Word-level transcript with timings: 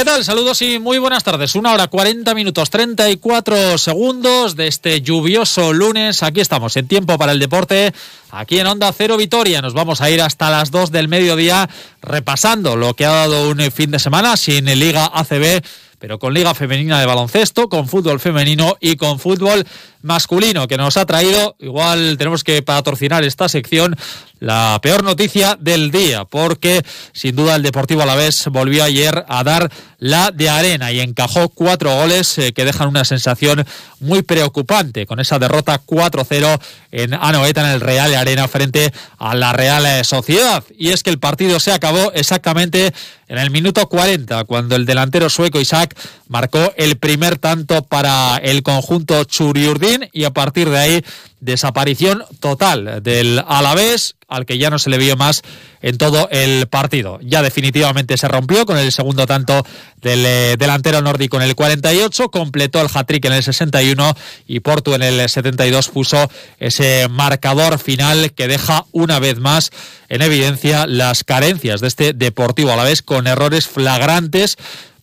¿qué 0.00 0.06
tal? 0.06 0.24
Saludos 0.24 0.62
y 0.62 0.78
muy 0.78 0.96
buenas 0.96 1.24
tardes. 1.24 1.54
Una 1.54 1.74
hora 1.74 1.88
40 1.88 2.34
minutos 2.34 2.70
34 2.70 3.76
segundos 3.76 4.56
de 4.56 4.66
este 4.66 5.02
lluvioso 5.02 5.74
lunes. 5.74 6.22
Aquí 6.22 6.40
estamos 6.40 6.74
en 6.78 6.88
tiempo 6.88 7.18
para 7.18 7.32
el 7.32 7.38
deporte. 7.38 7.92
Aquí 8.30 8.58
en 8.58 8.66
Onda 8.66 8.90
Cero 8.96 9.18
Vitoria. 9.18 9.60
Nos 9.60 9.74
vamos 9.74 10.00
a 10.00 10.08
ir 10.08 10.22
hasta 10.22 10.48
las 10.48 10.70
2 10.70 10.90
del 10.90 11.08
mediodía 11.08 11.68
repasando 12.00 12.76
lo 12.76 12.94
que 12.94 13.04
ha 13.04 13.10
dado 13.10 13.50
un 13.50 13.60
fin 13.70 13.90
de 13.90 13.98
semana 13.98 14.38
sin 14.38 14.64
Liga 14.64 15.04
ACB 15.12 15.62
pero 16.00 16.18
con 16.18 16.34
Liga 16.34 16.54
Femenina 16.54 16.98
de 16.98 17.06
Baloncesto, 17.06 17.68
con 17.68 17.86
fútbol 17.86 18.18
femenino 18.18 18.76
y 18.80 18.96
con 18.96 19.20
fútbol 19.20 19.64
masculino 20.02 20.66
que 20.66 20.78
nos 20.78 20.96
ha 20.96 21.04
traído, 21.04 21.56
igual 21.58 22.16
tenemos 22.16 22.42
que 22.42 22.62
patrocinar 22.62 23.22
esta 23.22 23.50
sección, 23.50 23.96
la 24.38 24.78
peor 24.82 25.04
noticia 25.04 25.58
del 25.60 25.90
día, 25.90 26.24
porque 26.24 26.82
sin 27.12 27.36
duda 27.36 27.56
el 27.56 27.62
Deportivo 27.62 28.00
Alavés 28.00 28.46
volvió 28.46 28.82
ayer 28.82 29.26
a 29.28 29.44
dar 29.44 29.70
la 29.98 30.30
de 30.30 30.48
arena 30.48 30.90
y 30.90 31.00
encajó 31.00 31.50
cuatro 31.50 31.94
goles 31.94 32.38
eh, 32.38 32.54
que 32.54 32.64
dejan 32.64 32.88
una 32.88 33.04
sensación 33.04 33.66
muy 33.98 34.22
preocupante 34.22 35.04
con 35.04 35.20
esa 35.20 35.38
derrota 35.38 35.82
4-0 35.84 36.58
en 36.92 37.12
Anoeta 37.12 37.60
en 37.60 37.74
el 37.74 37.80
Real 37.82 38.14
Arena 38.14 38.48
frente 38.48 38.94
a 39.18 39.34
la 39.34 39.52
Real 39.52 40.02
Sociedad. 40.06 40.64
Y 40.78 40.88
es 40.88 41.02
que 41.02 41.10
el 41.10 41.18
partido 41.18 41.60
se 41.60 41.72
acabó 41.72 42.10
exactamente 42.14 42.94
en 43.28 43.38
el 43.38 43.50
minuto 43.50 43.86
40, 43.88 44.44
cuando 44.44 44.74
el 44.74 44.86
delantero 44.86 45.28
sueco 45.28 45.60
Isaac 45.60 45.89
marcó 46.28 46.72
el 46.76 46.96
primer 46.96 47.38
tanto 47.38 47.82
para 47.82 48.36
el 48.36 48.62
conjunto 48.62 49.24
Churiurdin 49.24 50.08
y 50.12 50.24
a 50.24 50.30
partir 50.30 50.70
de 50.70 50.78
ahí 50.78 51.04
desaparición 51.40 52.22
total 52.38 53.02
del 53.02 53.42
Alavés, 53.46 54.14
al 54.28 54.46
que 54.46 54.58
ya 54.58 54.70
no 54.70 54.78
se 54.78 54.90
le 54.90 54.98
vio 54.98 55.16
más 55.16 55.42
en 55.82 55.96
todo 55.96 56.28
el 56.30 56.66
partido. 56.68 57.18
Ya 57.22 57.42
definitivamente 57.42 58.16
se 58.16 58.28
rompió 58.28 58.66
con 58.66 58.76
el 58.76 58.92
segundo 58.92 59.26
tanto 59.26 59.64
del 60.02 60.24
eh, 60.24 60.56
delantero 60.58 61.00
nórdico 61.00 61.38
en 61.38 61.42
el 61.42 61.54
48, 61.54 62.30
completó 62.30 62.80
el 62.80 62.88
hat-trick 62.92 63.24
en 63.24 63.32
el 63.32 63.42
61 63.42 64.14
y 64.46 64.60
Porto 64.60 64.94
en 64.94 65.02
el 65.02 65.28
72 65.28 65.88
puso 65.88 66.30
ese 66.58 67.08
marcador 67.08 67.78
final 67.78 68.32
que 68.32 68.46
deja 68.46 68.84
una 68.92 69.18
vez 69.18 69.38
más 69.38 69.70
en 70.08 70.22
evidencia 70.22 70.86
las 70.86 71.24
carencias 71.24 71.80
de 71.80 71.88
este 71.88 72.12
Deportivo 72.12 72.72
Alavés 72.72 73.02
con 73.02 73.26
errores 73.26 73.66
flagrantes 73.66 74.56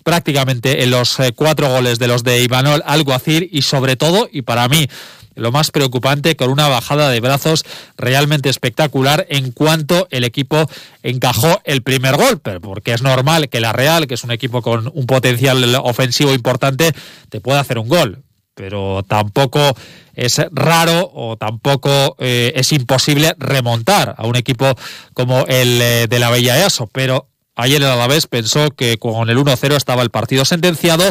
prácticamente 0.08 0.84
en 0.84 0.92
los 0.92 1.20
eh, 1.20 1.34
cuatro 1.36 1.68
goles 1.68 2.00
de 2.00 2.08
los 2.08 2.24
de 2.24 2.42
Ivanol 2.42 2.82
Alguacil 2.86 3.50
y 3.52 3.64
sobre 3.64 3.98
todo, 3.98 4.30
y 4.32 4.42
para 4.42 4.70
mí 4.70 4.88
lo 5.36 5.52
más 5.52 5.70
preocupante, 5.70 6.38
con 6.38 6.50
una 6.50 6.70
bajada 6.70 7.10
de 7.10 7.20
brazos 7.20 7.66
realmente 7.98 8.48
espectacular 8.48 9.28
en 9.30 9.52
cuanto 9.52 10.08
el 10.10 10.24
equipo 10.24 10.66
encajó 11.04 11.60
el 11.66 11.82
primer 11.82 12.16
gol, 12.16 12.40
porque 12.40 12.94
es 12.94 13.02
normal 13.02 13.50
que 13.50 13.60
la 13.60 13.74
Real, 13.74 14.08
que 14.08 14.14
es 14.14 14.24
un 14.24 14.32
equipo 14.32 14.62
con 14.62 14.90
un 14.94 15.06
potencial 15.08 15.76
ofensivo 15.84 16.34
importante, 16.34 16.94
te 17.28 17.42
pueda 17.42 17.60
hacer 17.60 17.78
un 17.78 17.90
gol. 17.90 18.24
Pero 18.56 19.04
tampoco 19.04 19.76
es 20.16 20.42
raro 20.52 21.12
o 21.14 21.36
tampoco 21.36 22.16
eh, 22.17 22.54
es 22.56 22.72
imposible 22.72 23.36
remontar 23.38 24.16
a 24.17 24.26
un 24.26 24.38
equipo 24.38 24.73
como 25.14 25.46
el 25.48 25.82
eh, 25.82 26.08
de 26.08 26.17
la 26.17 26.30
Bella 26.30 26.58
EASO. 26.58 26.88
Pero 26.88 27.28
ayer 27.58 27.82
el 27.82 27.90
Alavés 27.90 28.28
pensó 28.28 28.72
que 28.72 28.98
con 28.98 29.30
el 29.30 29.38
1-0 29.38 29.76
estaba 29.76 30.04
el 30.04 30.10
partido 30.10 30.45
sentenciado 30.45 31.04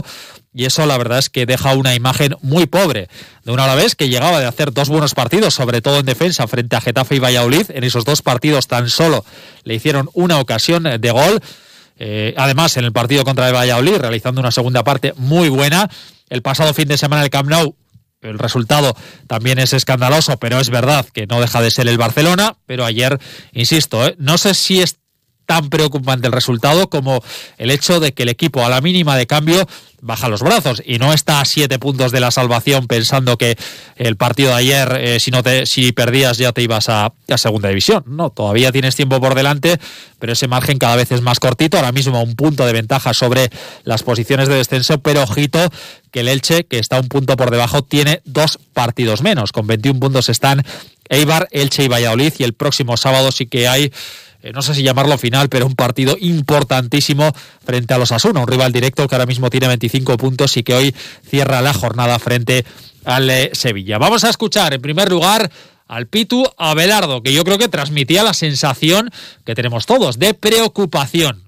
y 0.55 0.65
eso 0.65 0.87
la 0.87 0.97
verdad 0.97 1.19
es 1.19 1.29
que 1.29 1.45
deja 1.45 1.75
una 1.75 1.95
imagen 1.95 2.35
muy 2.41 2.65
pobre 2.65 3.09
de 3.45 3.53
un 3.53 3.61
Alavés 3.61 3.95
que 3.95 4.09
llegaba 4.09 4.41
de 4.41 4.47
hacer 4.47 4.73
dos 4.73 4.89
buenos 4.89 5.13
partidos, 5.13 5.53
sobre 5.53 5.83
todo 5.83 5.99
en 5.99 6.07
defensa 6.07 6.47
frente 6.47 6.77
a 6.77 6.81
Getafe 6.81 7.17
y 7.17 7.19
Valladolid. 7.19 7.67
En 7.69 7.85
esos 7.85 8.07
dos 8.07 8.23
partidos 8.23 8.67
tan 8.67 8.89
solo 8.89 9.23
le 9.65 9.75
hicieron 9.75 10.09
una 10.15 10.41
ocasión 10.41 10.85
de 10.85 11.11
gol. 11.11 11.43
Eh, 11.99 12.33
además, 12.39 12.77
en 12.79 12.85
el 12.85 12.93
partido 12.93 13.25
contra 13.25 13.49
el 13.49 13.55
Valladolid, 13.55 13.97
realizando 13.97 14.41
una 14.41 14.51
segunda 14.51 14.83
parte 14.83 15.13
muy 15.19 15.51
buena. 15.51 15.91
El 16.31 16.41
pasado 16.41 16.73
fin 16.73 16.89
de 16.89 16.97
semana 16.97 17.23
el 17.23 17.31
Camp 17.31 17.51
Nou 17.51 17.77
el 18.23 18.39
resultado 18.39 18.97
también 19.27 19.59
es 19.59 19.73
escandaloso, 19.73 20.39
pero 20.39 20.59
es 20.59 20.71
verdad 20.71 21.07
que 21.13 21.27
no 21.27 21.41
deja 21.41 21.61
de 21.61 21.71
ser 21.71 21.87
el 21.89 21.99
Barcelona. 21.99 22.57
Pero 22.67 22.85
ayer, 22.85 23.21
insisto, 23.53 24.07
¿eh? 24.07 24.17
no 24.19 24.39
sé 24.39 24.55
si 24.55 24.81
es 24.81 24.97
tan 25.47 25.71
preocupante 25.71 26.27
el 26.27 26.33
resultado 26.33 26.91
como 26.91 27.23
el 27.57 27.71
hecho 27.71 28.01
de 28.01 28.13
que 28.13 28.25
el 28.25 28.29
equipo 28.29 28.65
a 28.65 28.69
la 28.69 28.81
mínima 28.81 29.17
de 29.17 29.27
cambio 29.27 29.67
baja 30.03 30.29
los 30.29 30.43
brazos 30.43 30.83
y 30.85 30.99
no 30.99 31.13
está 31.13 31.41
a 31.41 31.45
siete 31.45 31.79
puntos 31.79 32.13
de 32.13 32.21
la 32.21 32.31
salvación 32.31 32.87
pensando 32.87 33.39
que 33.39 33.57
el 33.97 34.17
partido 34.17 34.51
de 34.51 34.57
ayer 34.57 34.99
eh, 35.01 35.21
si 35.21 35.31
no 35.31 35.43
te 35.43 35.67
si 35.67 35.93
perdías 35.93 36.39
ya 36.39 36.53
te 36.53 36.63
ibas 36.63 36.89
a, 36.89 37.13
a, 37.29 37.39
segunda 37.39 37.69
división. 37.69 38.05
No 38.07 38.31
todavía 38.31 38.73
tienes 38.73 38.95
tiempo 38.95 39.21
por 39.21 39.35
delante 39.35 39.79
pero 40.19 40.33
ese 40.33 40.49
margen 40.49 40.79
cada 40.79 40.97
vez 40.97 41.13
es 41.13 41.23
más 41.23 41.41
cortito. 41.41 41.77
Ahora 41.77 41.93
mismo 41.93 42.23
un 42.23 42.37
punto 42.37 42.67
de 42.67 42.73
ventaja 42.73 43.15
sobre 43.15 43.51
las 43.85 44.03
posiciones 44.03 44.49
de 44.49 44.57
descenso 44.57 44.99
pero 44.99 45.23
ojito 45.23 45.59
que 46.11 46.21
el 46.21 46.29
Elche 46.29 46.65
que 46.65 46.79
está 46.79 47.01
un 47.01 47.09
punto 47.09 47.37
por 47.37 47.51
debajo 47.51 47.83
tiene 47.83 48.23
dos 48.25 48.59
partidos 48.75 49.23
menos. 49.23 49.53
Con 49.53 49.67
21 49.67 49.99
puntos 49.99 50.29
están 50.29 50.63
Eibar 51.09 51.49
Elche 51.51 51.85
y 51.85 51.89
Valladolid 51.89 52.35
y 52.39 52.45
el 52.45 52.53
próximo 52.53 52.97
sábado 52.97 53.33
sí 53.33 53.47
que 53.47 53.69
hay 53.69 53.93
eh, 54.47 54.53
no 54.55 54.63
sé 54.63 54.75
si 54.75 54.83
llamarlo 54.85 55.19
final, 55.19 55.49
pero 55.49 55.67
un 55.67 55.75
partido 55.75 56.17
importantísimo 56.21 57.33
frente 57.65 57.95
a 57.95 57.99
los 57.99 58.13
Asuna, 58.13 58.41
un 58.41 58.47
rival 58.47 58.73
directo 58.73 59.09
que 59.09 59.15
ahora 59.17 59.27
mismo 59.27 59.51
tiene 59.51 59.67
25 59.67 60.17
puntos 60.17 60.57
y 60.57 60.63
que 60.63 60.75
hoy 60.75 60.95
cierra 61.29 61.61
la 61.63 61.75
jornada 61.75 62.19
frente 62.21 62.65
al 63.05 63.29
eh, 63.29 63.51
Sevilla. 63.55 63.99
Vamos 63.99 64.23
a 64.23 64.31
escuchar 64.31 64.73
en 64.73 64.81
primer 64.81 65.11
lugar 65.11 65.51
al 65.89 66.07
Pitu 66.07 66.45
Abelardo, 66.59 67.23
que 67.23 67.33
yo 67.33 67.45
creo 67.45 67.59
que 67.59 67.69
transmitía 67.69 68.23
la 68.23 68.35
sensación 68.35 69.11
que 69.45 69.57
tenemos 69.57 69.85
todos 69.87 70.19
de 70.21 70.33
preocupación 70.35 71.46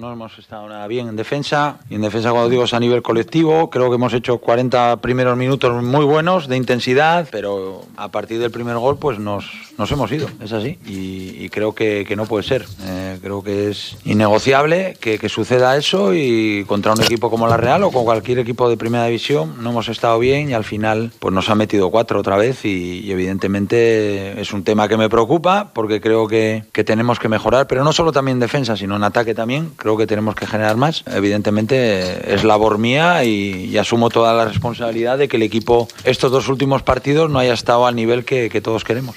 no 0.00 0.12
hemos 0.12 0.38
estado 0.38 0.66
nada 0.68 0.86
bien 0.86 1.08
en 1.08 1.16
defensa, 1.16 1.78
y 1.90 1.94
en 1.94 2.00
defensa 2.00 2.30
cuando 2.30 2.48
digo 2.48 2.64
es 2.64 2.72
a 2.72 2.80
nivel 2.80 3.02
colectivo, 3.02 3.68
creo 3.68 3.90
que 3.90 3.96
hemos 3.96 4.14
hecho 4.14 4.38
40 4.38 4.96
primeros 4.96 5.36
minutos 5.36 5.82
muy 5.82 6.04
buenos 6.04 6.48
de 6.48 6.56
intensidad, 6.56 7.28
pero 7.30 7.82
a 7.96 8.08
partir 8.08 8.40
del 8.40 8.50
primer 8.50 8.78
gol 8.78 8.98
pues 8.98 9.18
nos, 9.18 9.44
nos 9.76 9.92
hemos 9.92 10.10
ido, 10.10 10.28
es 10.42 10.52
así, 10.52 10.78
y, 10.86 11.48
creo 11.50 11.74
que, 11.74 12.14
no 12.16 12.26
puede 12.26 12.44
ser, 12.44 12.64
eh, 12.82 13.09
creo 13.20 13.42
que 13.42 13.70
es 13.70 13.96
innegociable 14.04 14.96
que, 15.00 15.20
suceda 15.30 15.76
eso 15.76 16.12
y 16.12 16.64
contra 16.66 16.92
un 16.92 17.00
equipo 17.02 17.30
como 17.30 17.46
la 17.46 17.56
Real 17.56 17.84
o 17.84 17.92
con 17.92 18.04
cualquier 18.04 18.40
equipo 18.40 18.68
de 18.68 18.76
primera 18.76 19.06
división 19.06 19.62
no 19.62 19.70
hemos 19.70 19.88
estado 19.88 20.18
bien 20.18 20.50
y 20.50 20.54
al 20.54 20.64
final 20.64 21.12
pues 21.20 21.32
nos 21.32 21.48
ha 21.50 21.54
metido 21.54 21.90
cuatro 21.90 22.18
otra 22.18 22.36
vez 22.36 22.64
y, 22.64 23.00
y 23.00 23.12
evidentemente 23.12 24.40
es 24.40 24.52
un 24.52 24.64
tema 24.64 24.88
que 24.88 24.96
me 24.96 25.08
preocupa 25.08 25.70
porque 25.72 26.00
creo 26.00 26.26
que, 26.26 26.64
que 26.72 26.84
tenemos 26.84 27.18
que 27.18 27.28
mejorar, 27.28 27.66
pero 27.66 27.84
no 27.84 27.92
solo 27.92 28.12
también 28.12 28.36
en 28.36 28.40
defensa, 28.40 28.76
sino 28.76 28.96
en 28.96 29.04
ataque 29.04 29.34
también, 29.34 29.70
creo 29.76 29.96
que 29.96 30.06
tenemos 30.06 30.34
que 30.34 30.46
generar 30.46 30.76
más. 30.76 31.04
Evidentemente 31.06 32.34
es 32.34 32.44
labor 32.44 32.78
mía 32.78 33.24
y, 33.24 33.76
asumo 33.78 34.10
toda 34.10 34.34
la 34.34 34.44
responsabilidad 34.44 35.16
de 35.16 35.26
que 35.26 35.38
el 35.38 35.42
equipo 35.42 35.88
estos 36.04 36.30
dos 36.30 36.48
últimos 36.48 36.82
partidos 36.82 37.30
no 37.30 37.38
haya 37.38 37.54
estado 37.54 37.86
al 37.86 37.96
nivel 37.96 38.24
que, 38.24 38.60
todos 38.60 38.84
queremos. 38.84 39.16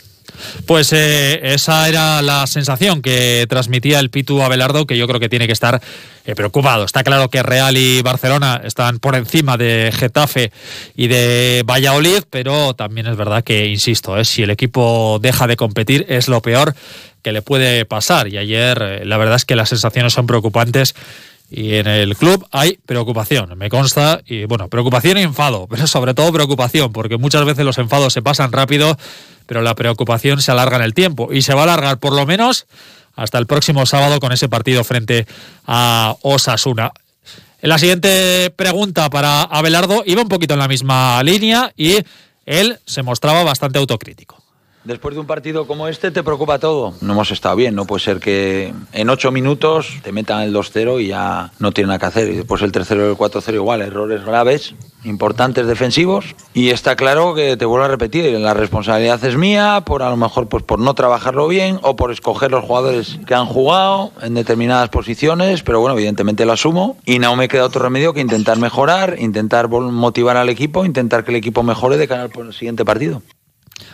Pues 0.66 0.94
eh, 0.94 1.40
esa 1.44 1.88
era 1.90 2.22
la 2.22 2.48
sensación 2.48 3.02
que 3.02 3.46
transmitía 3.50 4.00
el 4.00 4.10
Pitu 4.10 4.42
Abelardo, 4.42 4.86
que 4.86 4.98
yo 4.98 5.08
creo 5.08 5.20
que 5.20 5.30
tiene 5.30 5.48
que 5.48 5.54
estar 5.54 5.82
eh, 6.26 6.36
preocupado. 6.36 6.86
Está 6.86 7.04
claro 7.04 7.30
que 7.30 7.44
Real 7.44 7.76
y 7.76 8.02
Barcelona 8.02 8.62
están 8.64 9.00
por 9.00 9.16
encima 9.16 9.58
de 9.58 9.92
Getafe 9.94 10.54
y 10.96 11.08
de 11.08 11.64
Valladolid, 11.66 12.24
pero 12.30 12.74
también 12.76 13.08
es 13.08 13.18
verdad 13.18 13.44
que, 13.44 13.68
insisto, 13.68 14.18
eh, 14.18 14.24
si 14.24 14.44
el 14.44 14.50
equipo 14.50 15.20
deja 15.22 15.48
de 15.48 15.58
competir 15.58 16.06
es 16.08 16.30
lo 16.30 16.42
peor 16.42 16.76
que 17.24 17.32
le 17.32 17.42
puede 17.42 17.86
pasar. 17.86 18.28
Y 18.28 18.38
ayer 18.38 18.82
eh, 18.82 19.06
la 19.06 19.18
verdad 19.18 19.36
es 19.36 19.46
que 19.46 19.56
las 19.56 19.70
sensaciones 19.70 20.14
son 20.14 20.28
preocupantes 20.28 20.96
y 21.56 21.76
en 21.76 21.86
el 21.86 22.18
club 22.18 22.48
hay 22.52 22.80
preocupación, 22.84 23.56
me 23.56 23.70
consta, 23.70 24.22
y 24.26 24.46
bueno, 24.46 24.70
preocupación 24.70 25.20
y 25.20 25.22
enfado, 25.22 25.68
pero 25.70 25.86
sobre 25.86 26.16
todo 26.16 26.34
preocupación, 26.34 26.92
porque 26.92 27.18
muchas 27.18 27.46
veces 27.46 27.64
los 27.64 27.78
enfados 27.78 28.12
se 28.12 28.24
pasan 28.24 28.52
rápido, 28.52 28.98
pero 29.46 29.62
la 29.62 29.76
preocupación 29.76 30.42
se 30.42 30.52
alarga 30.52 30.78
en 30.78 30.84
el 30.84 30.96
tiempo 30.96 31.32
y 31.32 31.44
se 31.44 31.54
va 31.54 31.62
a 31.62 31.64
alargar 31.66 32.00
por 32.00 32.14
lo 32.14 32.26
menos 32.26 32.66
hasta 33.16 33.38
el 33.38 33.46
próximo 33.46 33.86
sábado 33.86 34.20
con 34.20 34.32
ese 34.32 34.50
partido 34.50 34.84
frente 34.84 35.28
a 35.68 36.16
Osasuna. 36.22 36.92
La 37.62 37.78
siguiente 37.78 38.52
pregunta 38.56 39.10
para 39.12 39.44
Abelardo 39.44 40.04
iba 40.08 40.24
un 40.24 40.30
poquito 40.30 40.56
en 40.56 40.60
la 40.60 40.68
misma 40.68 41.22
línea 41.22 41.72
y 41.78 42.00
él 42.48 42.80
se 42.86 43.04
mostraba 43.04 43.44
bastante 43.44 43.78
autocrítico. 43.78 44.43
Después 44.84 45.16
de 45.16 45.22
un 45.22 45.28
partido 45.28 45.66
como 45.66 45.88
este 45.88 46.12
te 46.12 46.24
preocupa 46.24 46.60
todo. 46.60 46.94
No 47.00 47.14
hemos 47.14 47.32
estado 47.32 47.56
bien, 47.56 47.74
no 47.74 47.86
puede 47.86 48.04
ser 48.04 48.20
que 48.20 48.74
en 48.92 49.10
ocho 49.10 49.32
minutos 49.32 50.00
te 50.04 50.12
metan 50.12 50.42
el 50.42 50.54
2-0 50.54 51.02
y 51.02 51.08
ya 51.08 51.52
no 51.60 51.72
tienen 51.72 51.88
nada 51.88 52.00
que 52.00 52.06
hacer. 52.08 52.30
Y 52.30 52.36
después 52.36 52.62
el 52.62 52.74
tercero 52.74 53.08
y 53.08 53.12
el 53.12 53.18
4-0 53.18 53.54
igual, 53.54 53.82
errores 53.82 54.26
graves, 54.26 54.76
importantes 55.06 55.68
defensivos. 55.68 56.36
Y 56.54 56.72
está 56.72 56.98
claro 56.98 57.34
que 57.34 57.56
te 57.56 57.64
vuelvo 57.64 57.86
a 57.86 57.88
repetir, 57.88 58.38
la 58.40 58.54
responsabilidad 58.54 59.24
es 59.24 59.38
mía 59.38 59.84
por 59.86 60.04
a 60.04 60.10
lo 60.10 60.18
mejor 60.18 60.50
pues 60.50 60.64
por 60.64 60.80
no 60.80 60.94
trabajarlo 60.96 61.48
bien 61.48 61.80
o 61.82 61.96
por 61.96 62.12
escoger 62.12 62.52
los 62.52 62.66
jugadores 62.66 63.20
que 63.26 63.36
han 63.36 63.46
jugado 63.46 64.12
en 64.22 64.34
determinadas 64.34 64.90
posiciones, 64.90 65.64
pero 65.64 65.80
bueno, 65.80 65.96
evidentemente 65.96 66.46
lo 66.46 66.52
asumo 66.52 66.98
y 67.06 67.20
no 67.20 67.38
me 67.38 67.48
queda 67.48 67.64
otro 67.64 67.82
remedio 67.82 68.14
que 68.14 68.20
intentar 68.20 68.58
mejorar, 68.58 69.16
intentar 69.18 69.70
motivar 69.70 70.36
al 70.36 70.50
equipo, 70.50 70.84
intentar 70.84 71.24
que 71.24 71.32
el 71.32 71.38
equipo 71.38 71.64
mejore 71.64 71.96
de 71.96 72.08
cara 72.10 72.24
al 72.24 72.54
siguiente 72.54 72.84
partido. 72.84 73.22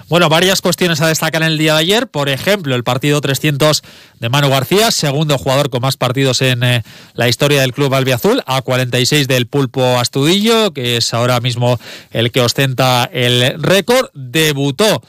Bueno, 0.07 0.29
varias 0.29 0.61
cuestiones 0.61 1.01
a 1.01 1.07
destacar 1.07 1.41
en 1.43 1.49
el 1.49 1.57
día 1.57 1.73
de 1.73 1.79
ayer. 1.79 2.07
Por 2.07 2.29
ejemplo, 2.29 2.75
el 2.75 2.83
partido 2.83 3.21
300 3.21 3.81
de 4.19 4.29
Manu 4.29 4.49
García, 4.49 4.91
segundo 4.91 5.37
jugador 5.37 5.69
con 5.69 5.81
más 5.81 5.97
partidos 5.97 6.41
en 6.41 6.63
eh, 6.63 6.83
la 7.13 7.27
historia 7.27 7.61
del 7.61 7.73
club 7.73 7.93
albiazul, 7.93 8.41
a 8.45 8.61
46 8.61 9.27
del 9.27 9.47
Pulpo 9.47 9.99
Astudillo, 9.99 10.73
que 10.73 10.97
es 10.97 11.13
ahora 11.13 11.39
mismo 11.39 11.79
el 12.11 12.31
que 12.31 12.41
ostenta 12.41 13.09
el 13.11 13.61
récord. 13.61 14.09
Debutó 14.13 15.03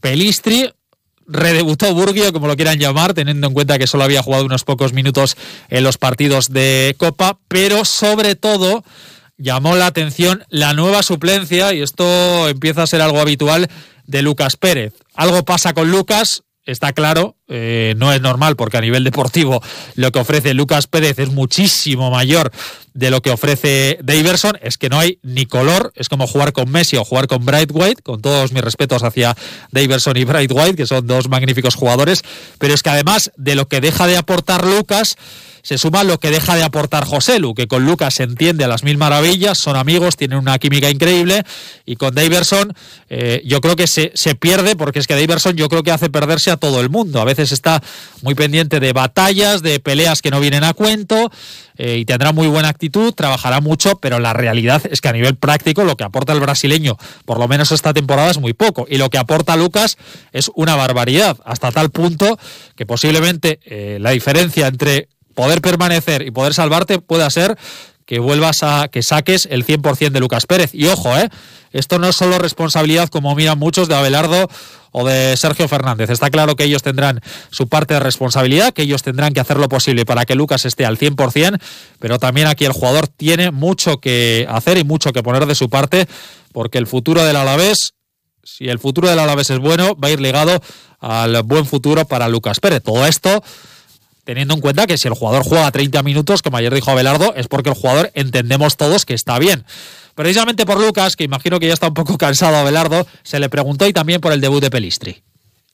Pelistri, 0.00 0.72
redebutó 1.30 1.94
Burgio, 1.94 2.32
como 2.32 2.48
lo 2.48 2.56
quieran 2.56 2.78
llamar, 2.78 3.14
teniendo 3.14 3.46
en 3.46 3.54
cuenta 3.54 3.78
que 3.78 3.86
solo 3.86 4.04
había 4.04 4.22
jugado 4.22 4.44
unos 4.44 4.64
pocos 4.64 4.92
minutos 4.92 5.36
en 5.68 5.84
los 5.84 5.96
partidos 5.96 6.48
de 6.48 6.94
Copa, 6.98 7.38
pero 7.48 7.84
sobre 7.84 8.34
todo 8.34 8.84
llamó 9.38 9.76
la 9.76 9.86
atención 9.86 10.44
la 10.48 10.74
nueva 10.74 11.02
suplencia, 11.02 11.72
y 11.72 11.82
esto 11.82 12.48
empieza 12.48 12.82
a 12.82 12.86
ser 12.86 13.00
algo 13.00 13.20
habitual, 13.20 13.68
de 14.10 14.22
Lucas 14.22 14.56
Pérez. 14.56 14.92
Algo 15.14 15.44
pasa 15.44 15.72
con 15.72 15.90
Lucas, 15.90 16.42
está 16.64 16.92
claro, 16.92 17.36
eh, 17.50 17.94
no 17.96 18.12
es 18.12 18.20
normal 18.20 18.56
porque 18.56 18.78
a 18.78 18.80
nivel 18.80 19.04
deportivo 19.04 19.60
lo 19.96 20.12
que 20.12 20.20
ofrece 20.20 20.54
Lucas 20.54 20.86
Pérez 20.86 21.18
es 21.18 21.30
muchísimo 21.30 22.10
mayor 22.10 22.52
de 22.94 23.10
lo 23.10 23.22
que 23.22 23.30
ofrece 23.30 23.98
Daverson. 24.02 24.58
Es 24.62 24.78
que 24.78 24.88
no 24.88 24.98
hay 24.98 25.18
ni 25.22 25.46
color, 25.46 25.92
es 25.96 26.08
como 26.08 26.26
jugar 26.26 26.52
con 26.52 26.70
Messi 26.70 26.96
o 26.96 27.04
jugar 27.04 27.26
con 27.26 27.44
Bright 27.44 27.70
White, 27.72 28.02
con 28.02 28.22
todos 28.22 28.52
mis 28.52 28.62
respetos 28.62 29.02
hacia 29.02 29.36
Daverson 29.72 30.16
y 30.16 30.24
Bright 30.24 30.52
White, 30.52 30.76
que 30.76 30.86
son 30.86 31.06
dos 31.06 31.28
magníficos 31.28 31.74
jugadores, 31.74 32.22
pero 32.58 32.74
es 32.74 32.82
que 32.82 32.90
además 32.90 33.32
de 33.36 33.54
lo 33.54 33.68
que 33.68 33.80
deja 33.80 34.06
de 34.06 34.16
aportar 34.16 34.64
Lucas, 34.64 35.16
se 35.62 35.78
suma 35.78 36.04
lo 36.04 36.18
que 36.18 36.30
deja 36.30 36.56
de 36.56 36.62
aportar 36.62 37.04
José 37.04 37.38
Lu, 37.38 37.54
que 37.54 37.68
con 37.68 37.84
Lucas 37.84 38.14
se 38.14 38.22
entiende 38.22 38.64
a 38.64 38.68
las 38.68 38.82
mil 38.82 38.98
maravillas, 38.98 39.58
son 39.58 39.76
amigos, 39.76 40.16
tienen 40.16 40.38
una 40.38 40.58
química 40.58 40.90
increíble, 40.90 41.42
y 41.84 41.96
con 41.96 42.14
Daverson 42.14 42.74
eh, 43.08 43.42
yo 43.44 43.60
creo 43.60 43.76
que 43.76 43.86
se, 43.86 44.12
se, 44.14 44.34
pierde, 44.34 44.76
porque 44.76 44.98
es 44.98 45.06
que 45.06 45.14
Daverson 45.14 45.56
yo 45.56 45.68
creo 45.68 45.82
que 45.82 45.90
hace 45.90 46.10
perderse 46.10 46.50
a 46.50 46.56
todo 46.56 46.80
el 46.80 46.90
mundo. 46.90 47.20
A 47.20 47.24
veces 47.24 47.39
está 47.42 47.82
muy 48.22 48.34
pendiente 48.34 48.80
de 48.80 48.92
batallas, 48.92 49.62
de 49.62 49.80
peleas 49.80 50.22
que 50.22 50.30
no 50.30 50.40
vienen 50.40 50.64
a 50.64 50.74
cuento, 50.74 51.30
eh, 51.76 51.98
y 51.98 52.04
tendrá 52.04 52.32
muy 52.32 52.46
buena 52.46 52.68
actitud, 52.68 53.12
trabajará 53.14 53.60
mucho, 53.60 53.98
pero 53.98 54.18
la 54.18 54.32
realidad 54.32 54.82
es 54.90 55.00
que 55.00 55.08
a 55.08 55.12
nivel 55.12 55.36
práctico 55.36 55.84
lo 55.84 55.96
que 55.96 56.04
aporta 56.04 56.32
el 56.32 56.40
brasileño, 56.40 56.96
por 57.24 57.38
lo 57.38 57.48
menos 57.48 57.72
esta 57.72 57.94
temporada, 57.94 58.30
es 58.30 58.38
muy 58.38 58.52
poco, 58.52 58.86
y 58.88 58.98
lo 58.98 59.08
que 59.08 59.18
aporta 59.18 59.56
Lucas 59.56 59.96
es 60.32 60.50
una 60.54 60.76
barbaridad, 60.76 61.38
hasta 61.44 61.72
tal 61.72 61.90
punto 61.90 62.38
que 62.76 62.86
posiblemente 62.86 63.60
eh, 63.64 63.98
la 64.00 64.10
diferencia 64.10 64.66
entre 64.66 65.08
poder 65.34 65.62
permanecer 65.62 66.22
y 66.22 66.30
poder 66.30 66.52
salvarte 66.52 66.98
pueda 66.98 67.30
ser 67.30 67.56
que 68.10 68.18
vuelvas 68.18 68.64
a 68.64 68.88
que 68.88 69.04
saques 69.04 69.46
el 69.52 69.64
100% 69.64 70.10
de 70.10 70.18
Lucas 70.18 70.44
Pérez. 70.44 70.74
Y 70.74 70.86
ojo, 70.86 71.16
¿eh? 71.16 71.28
esto 71.70 72.00
no 72.00 72.08
es 72.08 72.16
solo 72.16 72.40
responsabilidad, 72.40 73.08
como 73.08 73.36
miran 73.36 73.56
muchos, 73.56 73.86
de 73.86 73.94
Abelardo 73.94 74.48
o 74.90 75.06
de 75.06 75.36
Sergio 75.36 75.68
Fernández. 75.68 76.10
Está 76.10 76.28
claro 76.28 76.56
que 76.56 76.64
ellos 76.64 76.82
tendrán 76.82 77.20
su 77.52 77.68
parte 77.68 77.94
de 77.94 78.00
responsabilidad, 78.00 78.74
que 78.74 78.82
ellos 78.82 79.04
tendrán 79.04 79.32
que 79.32 79.38
hacer 79.38 79.58
lo 79.58 79.68
posible 79.68 80.04
para 80.06 80.24
que 80.24 80.34
Lucas 80.34 80.64
esté 80.64 80.84
al 80.84 80.98
100%, 80.98 81.60
pero 82.00 82.18
también 82.18 82.48
aquí 82.48 82.64
el 82.64 82.72
jugador 82.72 83.06
tiene 83.06 83.52
mucho 83.52 84.00
que 84.00 84.44
hacer 84.50 84.76
y 84.78 84.82
mucho 84.82 85.12
que 85.12 85.22
poner 85.22 85.46
de 85.46 85.54
su 85.54 85.70
parte, 85.70 86.08
porque 86.50 86.78
el 86.78 86.88
futuro 86.88 87.22
del 87.22 87.36
Alavés 87.36 87.94
si 88.42 88.68
el 88.68 88.80
futuro 88.80 89.08
del 89.08 89.20
Alavés 89.20 89.50
es 89.50 89.60
bueno, 89.60 89.94
va 89.94 90.08
a 90.08 90.10
ir 90.10 90.20
ligado 90.20 90.60
al 90.98 91.44
buen 91.44 91.64
futuro 91.64 92.06
para 92.06 92.28
Lucas 92.28 92.58
Pérez. 92.58 92.82
Todo 92.82 93.06
esto 93.06 93.44
teniendo 94.24 94.54
en 94.54 94.60
cuenta 94.60 94.86
que 94.86 94.98
si 94.98 95.08
el 95.08 95.14
jugador 95.14 95.42
juega 95.44 95.70
30 95.70 96.02
minutos, 96.02 96.42
como 96.42 96.56
ayer 96.56 96.74
dijo 96.74 96.90
Abelardo, 96.90 97.34
es 97.34 97.48
porque 97.48 97.70
el 97.70 97.74
jugador 97.74 98.10
entendemos 98.14 98.76
todos 98.76 99.04
que 99.04 99.14
está 99.14 99.38
bien. 99.38 99.64
Precisamente 100.14 100.66
por 100.66 100.80
Lucas, 100.80 101.16
que 101.16 101.24
imagino 101.24 101.60
que 101.60 101.68
ya 101.68 101.74
está 101.74 101.88
un 101.88 101.94
poco 101.94 102.18
cansado 102.18 102.56
Abelardo, 102.56 103.06
se 103.22 103.40
le 103.40 103.48
preguntó 103.48 103.86
y 103.86 103.92
también 103.92 104.20
por 104.20 104.32
el 104.32 104.40
debut 104.40 104.60
de 104.60 104.70
Pelistri. 104.70 105.22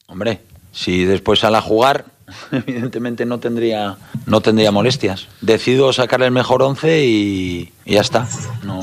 Hombre, 0.07 0.41
si 0.73 1.05
después 1.05 1.41
sale 1.41 1.57
a 1.57 1.63
jugar, 1.63 2.05
evidentemente 2.53 3.25
no 3.25 3.39
tendría, 3.39 3.97
no 4.27 4.41
tendría 4.41 4.71
molestias. 4.71 5.27
Decido 5.41 5.93
sacar 5.93 6.23
el 6.23 6.31
mejor 6.31 6.63
once 6.63 7.05
y, 7.05 7.73
y 7.85 7.95
ya 7.95 8.01
está. 8.01 8.29
No, 8.63 8.81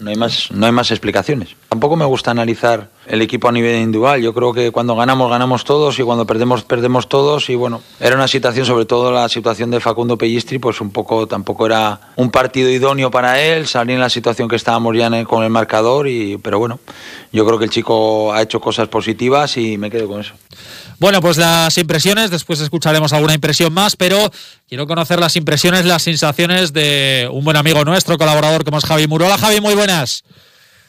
no, 0.00 0.10
hay 0.10 0.16
más, 0.16 0.50
no 0.50 0.66
hay 0.66 0.72
más 0.72 0.90
explicaciones. 0.90 1.50
Tampoco 1.68 1.96
me 1.96 2.04
gusta 2.04 2.30
analizar 2.30 2.90
el 3.12 3.20
equipo 3.20 3.46
a 3.46 3.52
nivel 3.52 3.76
individual. 3.76 4.22
Yo 4.22 4.32
creo 4.32 4.54
que 4.54 4.70
cuando 4.70 4.96
ganamos, 4.96 5.30
ganamos 5.30 5.64
todos 5.64 5.98
y 5.98 6.02
cuando 6.02 6.26
perdemos, 6.26 6.64
perdemos 6.64 7.10
todos. 7.10 7.50
Y 7.50 7.54
bueno, 7.54 7.82
era 8.00 8.16
una 8.16 8.26
situación, 8.26 8.64
sobre 8.64 8.86
todo 8.86 9.12
la 9.12 9.28
situación 9.28 9.70
de 9.70 9.80
Facundo 9.80 10.16
Pellistri, 10.16 10.58
pues 10.58 10.80
un 10.80 10.90
poco 10.90 11.28
tampoco 11.28 11.66
era 11.66 12.00
un 12.16 12.30
partido 12.30 12.70
idóneo 12.70 13.10
para 13.10 13.38
él, 13.38 13.66
salir 13.66 13.96
en 13.96 14.00
la 14.00 14.08
situación 14.08 14.48
que 14.48 14.56
estábamos 14.56 14.96
ya 14.96 15.10
con 15.26 15.44
el 15.44 15.50
marcador. 15.50 16.08
Y, 16.08 16.38
pero 16.38 16.58
bueno, 16.58 16.80
yo 17.32 17.44
creo 17.44 17.58
que 17.58 17.66
el 17.66 17.70
chico 17.70 18.32
ha 18.32 18.40
hecho 18.40 18.62
cosas 18.62 18.88
positivas 18.88 19.58
y 19.58 19.76
me 19.76 19.90
quedo 19.90 20.08
con 20.08 20.22
eso. 20.22 20.32
Bueno, 20.98 21.20
pues 21.20 21.36
las 21.36 21.76
impresiones, 21.76 22.30
después 22.30 22.60
escucharemos 22.60 23.12
alguna 23.12 23.34
impresión 23.34 23.74
más, 23.74 23.94
pero 23.94 24.32
quiero 24.66 24.86
conocer 24.86 25.20
las 25.20 25.36
impresiones, 25.36 25.84
las 25.84 26.02
sensaciones 26.02 26.72
de 26.72 27.28
un 27.30 27.44
buen 27.44 27.58
amigo 27.58 27.84
nuestro, 27.84 28.16
colaborador 28.16 28.64
como 28.64 28.78
es 28.78 28.86
Javi 28.86 29.06
Muro. 29.06 29.26
Hola 29.26 29.36
Javi, 29.36 29.60
muy 29.60 29.74
buenas. 29.74 30.24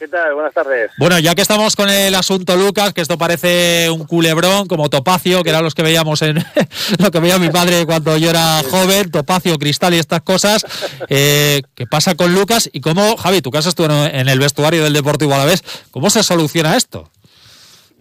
¿Qué 0.04 0.08
tal? 0.08 0.34
Buenas 0.34 0.52
tardes. 0.52 0.90
Bueno, 0.98 1.18
ya 1.18 1.34
que 1.34 1.40
estamos 1.40 1.76
con 1.76 1.88
el 1.88 2.14
asunto 2.14 2.56
Lucas, 2.56 2.92
que 2.92 3.00
esto 3.00 3.16
parece 3.16 3.88
un 3.88 4.04
culebrón 4.04 4.68
como 4.68 4.90
Topacio, 4.90 5.42
que 5.42 5.48
eran 5.48 5.64
los 5.64 5.74
que 5.74 5.82
veíamos 5.82 6.20
en 6.20 6.44
lo 6.98 7.10
que 7.10 7.20
veía 7.20 7.38
mi 7.38 7.48
padre 7.48 7.86
cuando 7.86 8.14
yo 8.18 8.28
era 8.28 8.60
joven, 8.70 9.10
Topacio, 9.10 9.56
Cristal 9.56 9.94
y 9.94 9.98
estas 9.98 10.20
cosas. 10.20 10.66
Eh, 11.08 11.62
¿Qué 11.74 11.86
pasa 11.86 12.16
con 12.16 12.34
Lucas? 12.34 12.68
Y 12.70 12.82
cómo, 12.82 13.16
Javi, 13.16 13.40
tu 13.40 13.50
casa 13.50 13.70
estuvo 13.70 13.86
en 13.86 14.28
el 14.28 14.38
vestuario 14.38 14.84
del 14.84 14.92
Deportivo 14.92 15.34
a 15.36 15.38
la 15.38 15.46
vez, 15.46 15.64
¿cómo 15.90 16.10
se 16.10 16.22
soluciona 16.22 16.76
esto? 16.76 17.10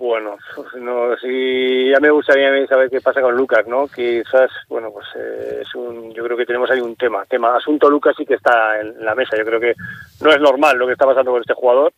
Bueno, 0.04 0.36
no, 0.82 1.16
sí, 1.16 1.90
ya 1.90 1.98
me 2.02 2.10
gustaría 2.10 2.68
saber 2.68 2.90
qué 2.90 3.00
pasa 3.00 3.22
con 3.22 3.38
Lucas, 3.38 3.66
¿no? 3.68 3.88
Quizás, 3.88 4.52
bueno, 4.68 4.92
pues 4.92 5.08
eh, 5.16 5.60
es 5.62 5.76
un, 5.76 6.12
yo 6.14 6.26
creo 6.26 6.36
que 6.36 6.46
tenemos 6.46 6.70
ahí 6.70 6.82
un 6.82 6.98
tema, 6.98 7.24
tema, 7.26 7.56
asunto 7.56 7.90
Lucas 7.90 8.14
sí 8.18 8.26
que 8.26 8.34
está 8.34 8.82
en 8.82 9.06
la 9.06 9.16
mesa. 9.16 9.38
Yo 9.38 9.46
creo 9.46 9.62
que 9.62 9.76
no 10.20 10.30
es 10.30 10.42
normal 10.42 10.78
lo 10.78 10.88
que 10.88 10.92
está 10.92 11.06
pasando 11.06 11.32
con 11.32 11.40
este 11.40 11.54
jugador. 11.54 11.94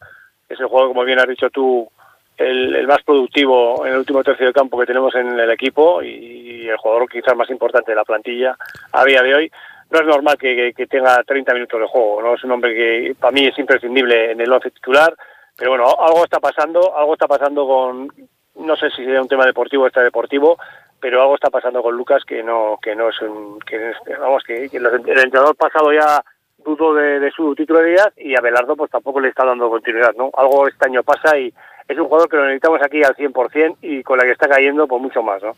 Es 0.48 0.60
el 0.60 0.68
jugador, 0.68 0.90
como 0.90 1.04
bien 1.04 1.18
has 1.18 1.28
dicho 1.28 1.50
tú, 1.50 1.90
el, 2.38 2.86
más 2.86 3.02
productivo 3.02 3.84
en 3.88 3.94
el 3.94 3.98
último 3.98 4.24
tercio 4.24 4.46
de 4.46 4.54
campo 4.54 4.78
que 4.78 4.86
tenemos 4.86 5.16
en 5.16 5.40
el 5.40 5.50
equipo 5.50 6.04
y, 6.04 6.68
el 6.70 6.78
jugador 6.78 7.10
quizás 7.10 7.36
más 7.36 7.50
importante 7.50 7.92
de 7.92 7.96
la 7.96 8.04
plantilla 8.04 8.56
a 8.92 9.04
día 9.04 9.24
de 9.24 9.34
hoy. 9.34 9.52
No 9.90 10.00
es 10.00 10.06
normal 10.06 10.38
que, 10.38 10.74
que 10.78 10.86
tenga 10.86 11.24
30 11.24 11.54
minutos 11.56 11.80
de 11.80 11.88
juego, 11.88 12.22
¿no? 12.22 12.36
Es 12.36 12.44
un 12.44 12.52
hombre 12.52 12.76
que 12.76 13.16
para 13.20 13.32
mí 13.32 13.48
es 13.48 13.58
imprescindible 13.58 14.32
en 14.32 14.42
el 14.42 14.52
once 14.52 14.70
titular 14.70 15.16
pero 15.58 15.72
bueno, 15.72 15.86
algo 16.00 16.24
está 16.24 16.40
pasando, 16.40 16.98
algo 16.98 17.14
está 17.14 17.28
pasando 17.28 17.66
con, 17.66 18.12
no 18.56 18.76
sé 18.76 18.90
si 18.90 18.98
sería 18.98 19.22
un 19.22 19.28
tema 19.28 19.46
deportivo 19.46 19.86
o 19.86 20.02
deportivo, 20.02 20.58
pero 21.00 21.22
algo 21.22 21.36
está 21.36 21.50
pasando 21.50 21.82
con 21.82 21.96
Lucas 21.96 22.24
que 22.26 22.44
no, 22.44 22.78
que 22.82 22.96
no 22.96 23.10
es 23.10 23.22
un, 23.22 23.60
que 23.60 23.94
vamos, 24.20 24.44
que, 24.44 24.66
el 24.66 24.86
entrenador 24.86 25.56
pasado 25.56 25.94
ya 25.94 26.24
dudó 26.66 26.94
de, 26.96 27.32
su 27.32 27.54
titularidad 27.56 28.12
y 28.18 28.36
a 28.36 28.42
Belardo 28.42 28.76
pues 28.76 28.90
tampoco 28.92 29.20
le 29.20 29.30
está 29.30 29.46
dando 29.46 29.70
continuidad, 29.70 30.14
¿no? 30.18 30.32
Algo 30.36 30.68
este 30.68 30.86
año 30.86 31.04
pasa 31.04 31.38
y 31.38 31.54
es 31.88 31.98
un 31.98 32.06
jugador 32.06 32.28
que 32.28 32.38
lo 32.38 32.46
necesitamos 32.46 32.82
aquí 32.84 33.04
al 33.04 33.16
100% 33.16 33.78
y 33.84 34.02
con 34.02 34.18
la 34.18 34.24
que 34.24 34.32
está 34.32 34.48
cayendo 34.48 34.88
por 34.88 35.00
pues, 35.00 35.04
mucho 35.04 35.22
más, 35.22 35.44
¿no? 35.44 35.56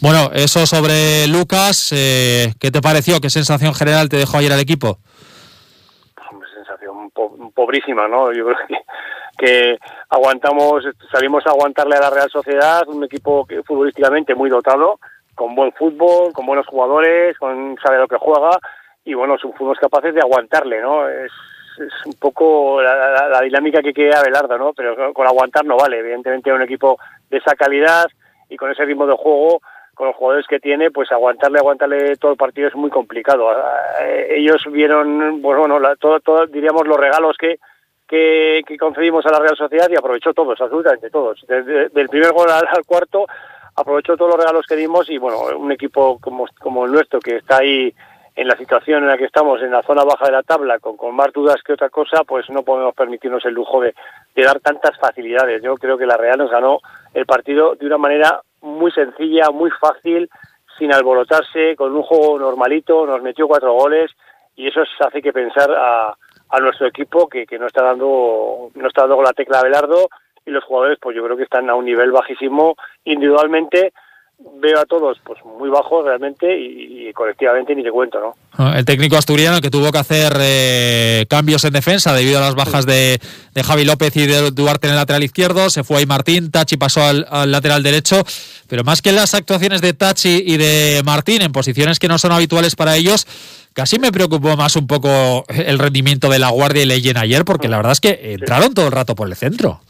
Bueno, 0.00 0.30
eso 0.34 0.66
sobre 0.66 1.26
Lucas, 1.28 1.92
eh, 1.96 2.52
¿qué 2.60 2.70
te 2.70 2.82
pareció? 2.82 3.20
¿Qué 3.20 3.30
sensación 3.30 3.74
general 3.74 4.08
te 4.08 4.18
dejó 4.18 4.36
ayer 4.36 4.52
al 4.52 4.60
equipo? 4.60 4.98
pobrísima, 7.54 8.06
¿no? 8.06 8.32
Yo 8.32 8.44
creo 8.44 8.56
que, 8.68 8.74
aguantamos, 10.08 10.84
salimos 11.12 11.46
a 11.46 11.50
aguantarle 11.50 11.96
a 11.96 12.00
la 12.00 12.10
Real 12.10 12.30
Sociedad, 12.30 12.88
un 12.88 13.04
equipo 13.04 13.46
que 13.46 13.62
futbolísticamente 13.62 14.34
muy 14.34 14.50
dotado, 14.50 14.98
con 15.34 15.54
buen 15.54 15.72
fútbol, 15.72 16.32
con 16.32 16.46
buenos 16.46 16.66
jugadores, 16.66 17.38
con 17.38 17.76
sabe 17.82 17.98
lo 17.98 18.08
que 18.08 18.16
juega 18.16 18.58
y 19.04 19.14
bueno, 19.14 19.36
fuimos 19.56 19.78
capaces 19.78 20.14
de 20.14 20.20
aguantarle, 20.20 20.82
¿no? 20.82 21.08
Es, 21.08 21.32
un 22.04 22.14
poco 22.14 22.82
la, 22.82 23.40
dinámica 23.40 23.80
que 23.80 23.94
queda 23.94 24.22
Belardo, 24.22 24.58
¿no? 24.58 24.72
Pero 24.72 25.14
con 25.14 25.26
aguantar 25.26 25.64
no 25.64 25.76
vale, 25.76 26.00
evidentemente 26.00 26.52
un 26.52 26.60
equipo 26.60 26.98
de 27.30 27.38
esa 27.38 27.54
calidad 27.54 28.06
y 28.48 28.56
con 28.56 28.70
ese 28.70 28.84
ritmo 28.84 29.06
de 29.06 29.14
juego 29.14 29.60
con 29.94 30.08
los 30.08 30.16
jugadores 30.16 30.46
que 30.46 30.60
tiene, 30.60 30.90
pues 30.92 31.10
aguantarle, 31.10 31.58
aguantarle 31.58 32.16
todo 32.16 32.32
el 32.32 32.36
partido 32.36 32.68
es 32.68 32.74
muy 32.76 32.90
complicado. 32.90 33.50
Eh, 34.00 34.36
ellos 34.36 34.62
vieron, 34.70 35.40
pues 35.42 35.58
bueno, 35.58 35.80
todo, 35.98 36.20
todo, 36.20 36.46
diríamos 36.46 36.86
los 36.86 36.98
regalos 36.98 37.36
que, 37.36 37.58
que, 38.08 38.64
concedimos 38.80 39.24
a 39.26 39.30
la 39.30 39.38
Real 39.38 39.56
Sociedad 39.56 39.88
y 39.90 39.96
aprovechó 39.96 40.32
todos, 40.32 40.60
absolutamente 40.60 41.10
todos. 41.10 41.44
Desde, 41.46 41.90
del 41.90 42.08
primer 42.08 42.32
gol 42.32 42.50
al, 42.50 42.84
cuarto 42.86 43.26
aprovechó 43.76 44.16
todos 44.16 44.32
los 44.32 44.40
regalos 44.40 44.66
que 44.66 44.76
dimos 44.76 45.08
y 45.10 45.18
bueno, 45.18 45.38
un 45.56 45.70
equipo 45.70 46.18
como, 46.18 46.46
como 46.58 46.86
el 46.86 46.92
nuestro 46.92 47.20
que 47.20 47.36
está 47.36 47.58
ahí 47.58 47.94
en 48.34 48.48
la 48.48 48.56
situación 48.56 49.02
en 49.02 49.08
la 49.08 49.18
que 49.18 49.24
estamos, 49.24 49.60
en 49.62 49.70
la 49.70 49.82
zona 49.82 50.04
baja 50.04 50.26
de 50.26 50.32
la 50.32 50.42
tabla, 50.42 50.78
con, 50.78 50.96
con 50.96 51.14
más 51.14 51.32
dudas 51.32 51.62
que 51.64 51.72
otra 51.72 51.90
cosa, 51.90 52.22
pues 52.24 52.48
no 52.50 52.62
podemos 52.62 52.94
permitirnos 52.94 53.44
el 53.44 53.54
lujo 53.54 53.80
de, 53.80 53.94
de 54.34 54.42
dar 54.44 54.60
tantas 54.60 54.96
facilidades. 54.98 55.62
Yo 55.62 55.74
creo 55.74 55.98
que 55.98 56.06
la 56.06 56.16
Real 56.16 56.38
nos 56.38 56.50
ganó 56.50 56.78
el 57.14 57.26
partido 57.26 57.74
de 57.74 57.86
una 57.86 57.98
manera 57.98 58.40
muy 58.62 58.90
sencilla, 58.92 59.50
muy 59.50 59.70
fácil, 59.70 60.30
sin 60.78 60.92
alborotarse, 60.92 61.74
con 61.76 61.94
un 61.94 62.02
juego 62.02 62.38
normalito, 62.38 63.06
nos 63.06 63.22
metió 63.22 63.48
cuatro 63.48 63.72
goles 63.72 64.10
y 64.54 64.68
eso 64.68 64.82
hace 65.00 65.20
que 65.20 65.32
pensar 65.32 65.70
a, 65.70 66.16
a 66.50 66.60
nuestro 66.60 66.86
equipo 66.86 67.28
que, 67.28 67.46
que, 67.46 67.58
no 67.58 67.66
está 67.66 67.82
dando 67.82 68.70
no 68.74 68.88
está 68.88 69.02
dando 69.02 69.22
la 69.22 69.32
tecla 69.32 69.62
Belardo 69.62 70.08
y 70.46 70.50
los 70.50 70.64
jugadores 70.64 70.98
pues 71.00 71.14
yo 71.16 71.24
creo 71.24 71.36
que 71.36 71.42
están 71.42 71.68
a 71.68 71.74
un 71.74 71.84
nivel 71.84 72.10
bajísimo 72.10 72.76
individualmente 73.04 73.92
veo 74.38 74.78
a 74.78 74.84
todos 74.84 75.18
pues 75.24 75.38
muy 75.44 75.68
bajos 75.68 76.04
realmente 76.04 76.46
y, 76.58 77.12
colectivamente 77.12 77.74
ni 77.74 77.82
te 77.82 77.90
cuento, 77.90 78.20
¿no? 78.20 78.34
Ah, 78.52 78.74
el 78.78 78.84
técnico 78.84 79.16
asturiano 79.16 79.60
que 79.60 79.70
tuvo 79.70 79.90
que 79.90 79.98
hacer 79.98 80.36
eh, 80.40 81.26
cambios 81.28 81.64
en 81.64 81.72
defensa 81.72 82.12
debido 82.12 82.38
a 82.38 82.42
las 82.42 82.54
bajas 82.54 82.86
de, 82.86 83.20
Javi 83.64 83.84
López 83.84 84.16
y 84.16 84.26
de 84.26 84.52
Duarte 84.52 84.86
en 84.86 84.92
el 84.92 84.98
lateral 84.98 85.24
izquierdo, 85.24 85.68
se 85.70 85.82
fue 85.82 85.98
ahí 85.98 86.06
Martín, 86.06 86.52
Tachi 86.52 86.76
pasó 86.76 87.02
al, 87.02 87.26
lateral 87.50 87.82
derecho, 87.82 88.22
pero 88.68 88.84
más 88.84 89.02
que 89.02 89.10
las 89.10 89.34
actuaciones 89.34 89.80
de 89.80 89.94
Tachi 89.94 90.44
y 90.46 90.56
de 90.56 91.02
Martín 91.04 91.42
en 91.42 91.50
posiciones 91.50 91.98
que 91.98 92.06
no 92.06 92.18
son 92.18 92.30
habituales 92.30 92.76
para 92.76 92.96
ellos, 92.96 93.26
casi 93.72 93.98
me 93.98 94.12
preocupó 94.12 94.56
más 94.56 94.76
un 94.76 94.86
poco 94.86 95.44
el 95.48 95.78
rendimiento 95.78 96.28
de 96.28 96.38
la 96.38 96.50
Guardia 96.50 96.82
y 96.82 96.86
Leyen 96.86 97.16
ayer, 97.16 97.44
porque 97.44 97.68
la 97.68 97.78
verdad 97.78 97.92
es 97.92 98.00
que 98.00 98.34
entraron 98.34 98.74
todo 98.74 98.86
el 98.86 98.92
rato 98.92 99.16
por 99.16 99.26
el 99.26 99.34
centro. 99.34 99.80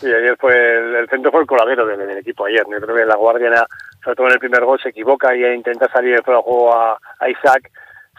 Sí, 0.00 0.06
ayer 0.06 0.36
fue 0.38 0.54
el, 1.00 1.08
centro 1.08 1.32
fue 1.32 1.40
el 1.40 1.46
coladero 1.46 1.84
del, 1.84 2.18
equipo 2.18 2.46
ayer. 2.46 2.64
Yo 2.70 2.80
creo 2.80 2.96
que 2.96 3.04
la 3.04 3.16
Guardia, 3.16 3.66
sobre 4.02 4.16
todo 4.16 4.26
en 4.28 4.32
el 4.34 4.38
primer 4.38 4.64
gol, 4.64 4.78
se 4.80 4.90
equivoca 4.90 5.34
y 5.34 5.44
intenta 5.44 5.88
salir 5.88 6.22
fuera 6.22 6.40
juego 6.40 6.72
a, 6.72 6.98
Isaac. 7.28 7.70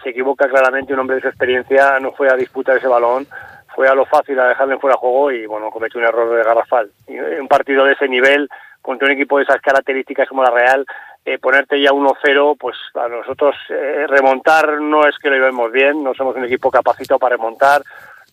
Se 0.04 0.10
equivoca 0.10 0.50
claramente, 0.50 0.94
un 0.94 1.00
hombre 1.00 1.16
de 1.16 1.22
su 1.22 1.28
experiencia 1.30 2.00
no 2.00 2.12
fue 2.12 2.30
a 2.30 2.36
disputar 2.36 2.78
ese 2.78 2.88
balón, 2.88 3.28
fue 3.74 3.88
a 3.88 3.96
lo 3.96 4.06
fácil 4.06 4.38
a 4.40 4.50
dejarle 4.50 4.78
fuera 4.78 4.96
de 4.96 5.00
juego 5.00 5.32
y 5.32 5.46
bueno, 5.46 5.72
cometió 5.72 6.00
un 6.02 6.08
error 6.08 6.30
de 6.30 6.44
garrafal. 6.44 6.92
Y 7.08 7.18
un 7.18 7.48
partido 7.48 7.86
de 7.86 7.94
ese 7.94 8.10
nivel, 8.10 8.50
contra 8.82 9.08
un 9.08 9.14
equipo 9.14 9.38
de 9.38 9.44
esas 9.44 9.62
características 9.62 10.28
como 10.28 10.44
la 10.44 10.52
Real, 10.52 10.86
eh, 11.24 11.38
ponerte 11.38 11.82
ya 11.82 11.92
1-0, 11.92 12.58
pues 12.58 12.76
a 12.96 13.08
nosotros 13.08 13.56
eh, 13.70 14.06
remontar 14.08 14.82
no 14.82 15.08
es 15.08 15.18
que 15.18 15.30
lo 15.30 15.36
llevemos 15.36 15.72
bien, 15.72 16.04
no 16.04 16.14
somos 16.14 16.36
un 16.36 16.44
equipo 16.44 16.72
capacitado 16.72 17.20
para 17.20 17.38
remontar, 17.38 17.84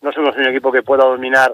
no 0.01 0.11
somos 0.11 0.35
un 0.35 0.47
equipo 0.47 0.71
que 0.71 0.83
pueda 0.83 1.05
dominar 1.05 1.53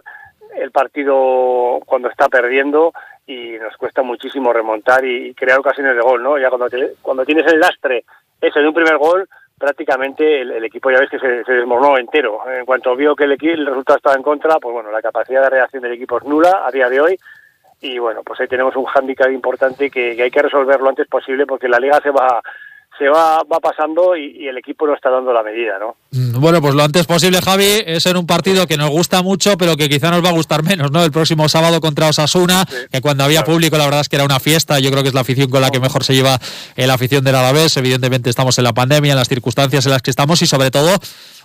el 0.58 0.72
partido 0.72 1.80
cuando 1.86 2.10
está 2.10 2.28
perdiendo 2.28 2.94
y 3.26 3.58
nos 3.60 3.76
cuesta 3.78 4.04
muchísimo 4.04 4.52
remontar 4.52 5.06
y 5.06 5.34
crear 5.34 5.60
ocasiones 5.60 5.96
de 5.96 6.02
gol, 6.02 6.22
¿no? 6.22 6.38
Ya 6.38 6.50
cuando, 6.50 6.68
cuando 7.02 7.26
tienes 7.26 7.52
el 7.52 7.60
lastre 7.60 8.04
ese 8.42 8.60
de 8.60 8.68
un 8.68 8.74
primer 8.74 8.98
gol, 8.98 9.28
prácticamente 9.58 10.42
el, 10.42 10.64
equipo 10.66 10.92
ya 10.92 11.00
ves 11.00 11.10
que 11.10 11.20
se, 11.20 11.52
desmoronó 11.52 11.98
entero. 11.98 12.42
En 12.50 12.66
cuanto 12.66 12.96
vio 12.96 13.16
que 13.16 13.24
el, 13.24 13.32
el 13.32 13.66
resultado 13.66 13.98
estaba 13.98 14.16
en 14.16 14.24
contra, 14.24 14.60
pues 14.60 14.74
bueno, 14.74 14.92
la 14.92 15.02
capacidad 15.02 15.44
de 15.44 15.50
reacción 15.50 15.84
del 15.84 15.94
equipo 15.94 16.18
es 16.18 16.26
nula 16.26 16.64
a 16.66 16.72
día 16.72 16.90
de 16.90 17.00
hoy 17.00 17.20
y 17.84 18.00
bueno, 18.00 18.24
pues 18.24 18.40
ahí 18.40 18.48
tenemos 18.48 18.76
un 18.76 18.86
hándicap 18.86 19.30
importante 19.30 19.90
que, 19.90 20.16
que 20.16 20.24
hay 20.24 20.32
que 20.32 20.42
resolver 20.42 20.80
lo 20.80 20.90
antes 20.90 21.08
posible 21.08 21.46
porque 21.46 21.68
la 21.68 21.80
liga 21.80 22.00
se 22.02 22.12
va 22.12 22.42
se 22.98 23.10
va, 23.10 23.42
va 23.44 23.60
pasando 23.60 24.16
y, 24.16 24.48
el 24.48 24.58
equipo 24.58 24.86
no 24.86 24.94
está 24.94 25.10
dando 25.10 25.34
la 25.34 25.44
medida, 25.44 25.80
¿no? 25.80 25.96
Mm, 26.12 26.40
bueno, 26.40 26.62
pues 26.62 26.76
lo 26.76 26.84
antes 26.84 27.06
posible, 27.06 27.42
Javi, 27.42 27.84
es 27.86 28.06
en 28.06 28.18
un 28.18 28.28
partido 28.28 28.68
que 28.68 28.78
nos 28.78 28.90
gusta 28.90 29.22
mucho, 29.22 29.58
pero 29.58 29.76
que 29.76 29.90
quizá 29.90 30.12
nos 30.12 30.24
va 30.24 30.30
a 30.30 30.34
gustar 30.34 30.64
menos, 30.64 30.92
¿no? 30.92 31.04
El 31.04 31.12
próximo 31.12 31.50
sábado 31.50 31.82
contra 31.82 32.08
Osasuna, 32.08 32.66
que 32.92 33.02
cuando 33.02 33.24
había 33.24 33.44
público 33.44 33.78
la 33.78 33.86
verdad 33.86 34.02
es 34.02 34.10
que 34.10 34.18
era 34.18 34.26
una 34.26 34.40
fiesta, 34.40 34.80
yo 34.80 34.92
creo 34.92 35.02
que 35.02 35.10
es 35.10 35.16
la 35.16 35.22
afición 35.22 35.50
con 35.50 35.62
la 35.62 35.72
que 35.72 35.80
mejor 35.80 36.04
se 36.04 36.14
lleva 36.14 36.38
la 36.76 36.94
afición 36.94 37.24
del 37.24 37.36
Alavés, 37.36 37.76
evidentemente 37.78 38.30
estamos 38.30 38.58
en 38.58 38.66
la 38.66 38.74
pandemia, 38.74 39.12
en 39.12 39.18
las 39.18 39.28
circunstancias 39.28 39.86
en 39.86 39.92
las 39.92 40.02
que 40.02 40.12
estamos 40.12 40.42
y 40.42 40.48
sobre 40.48 40.70
todo 40.72 40.92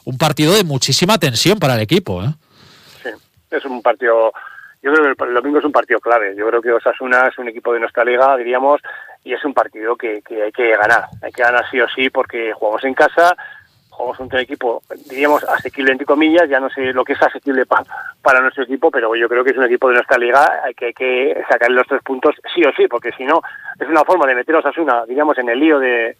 un 0.04 0.18
partido 0.18 0.54
de 0.54 0.64
muchísima 0.64 1.18
tensión 1.18 1.58
para 1.58 1.74
el 1.74 1.80
equipo, 1.80 2.22
¿eh? 2.22 2.28
Sí, 3.02 3.10
es 3.50 3.64
un 3.64 3.82
partido 3.82 4.32
yo 4.82 4.92
creo 4.92 5.14
que 5.14 5.24
el 5.24 5.34
domingo 5.34 5.58
es 5.58 5.64
un 5.64 5.72
partido 5.72 5.98
clave. 5.98 6.34
Yo 6.36 6.46
creo 6.48 6.62
que 6.62 6.72
Osasuna 6.72 7.26
es 7.26 7.38
un 7.38 7.48
equipo 7.48 7.72
de 7.72 7.80
nuestra 7.80 8.04
liga, 8.04 8.36
diríamos, 8.36 8.80
y 9.24 9.32
es 9.32 9.44
un 9.44 9.54
partido 9.54 9.96
que, 9.96 10.22
hay 10.30 10.52
que 10.52 10.76
ganar. 10.76 11.04
Hay 11.22 11.32
que 11.32 11.42
ganar 11.42 11.64
sí 11.70 11.80
o 11.80 11.88
sí 11.88 12.10
porque 12.10 12.52
jugamos 12.52 12.84
en 12.84 12.94
casa, 12.94 13.36
jugamos 13.90 14.20
un 14.20 14.38
equipo, 14.38 14.82
diríamos, 15.10 15.44
asequible 15.44 15.92
entre 15.92 16.06
comillas, 16.06 16.48
ya 16.48 16.60
no 16.60 16.70
sé 16.70 16.92
lo 16.92 17.04
que 17.04 17.14
es 17.14 17.22
asequible 17.22 17.66
para 17.66 18.40
nuestro 18.40 18.64
equipo, 18.64 18.90
pero 18.90 19.14
yo 19.16 19.28
creo 19.28 19.42
que 19.42 19.50
es 19.50 19.56
un 19.56 19.64
equipo 19.64 19.88
de 19.88 19.94
nuestra 19.94 20.18
liga, 20.18 20.60
hay 20.64 20.74
que, 20.74 20.86
hay 20.86 20.94
que 20.94 21.42
sacarle 21.48 21.76
los 21.76 21.86
tres 21.86 22.02
puntos 22.02 22.34
sí 22.54 22.62
o 22.64 22.72
sí, 22.72 22.86
porque 22.86 23.10
si 23.12 23.24
no, 23.24 23.42
es 23.78 23.88
una 23.88 24.04
forma 24.04 24.26
de 24.26 24.36
meter 24.36 24.54
a 24.54 24.60
Osasuna, 24.60 25.04
diríamos, 25.06 25.36
en 25.38 25.48
el 25.48 25.58
lío 25.58 25.78
de, 25.80 26.16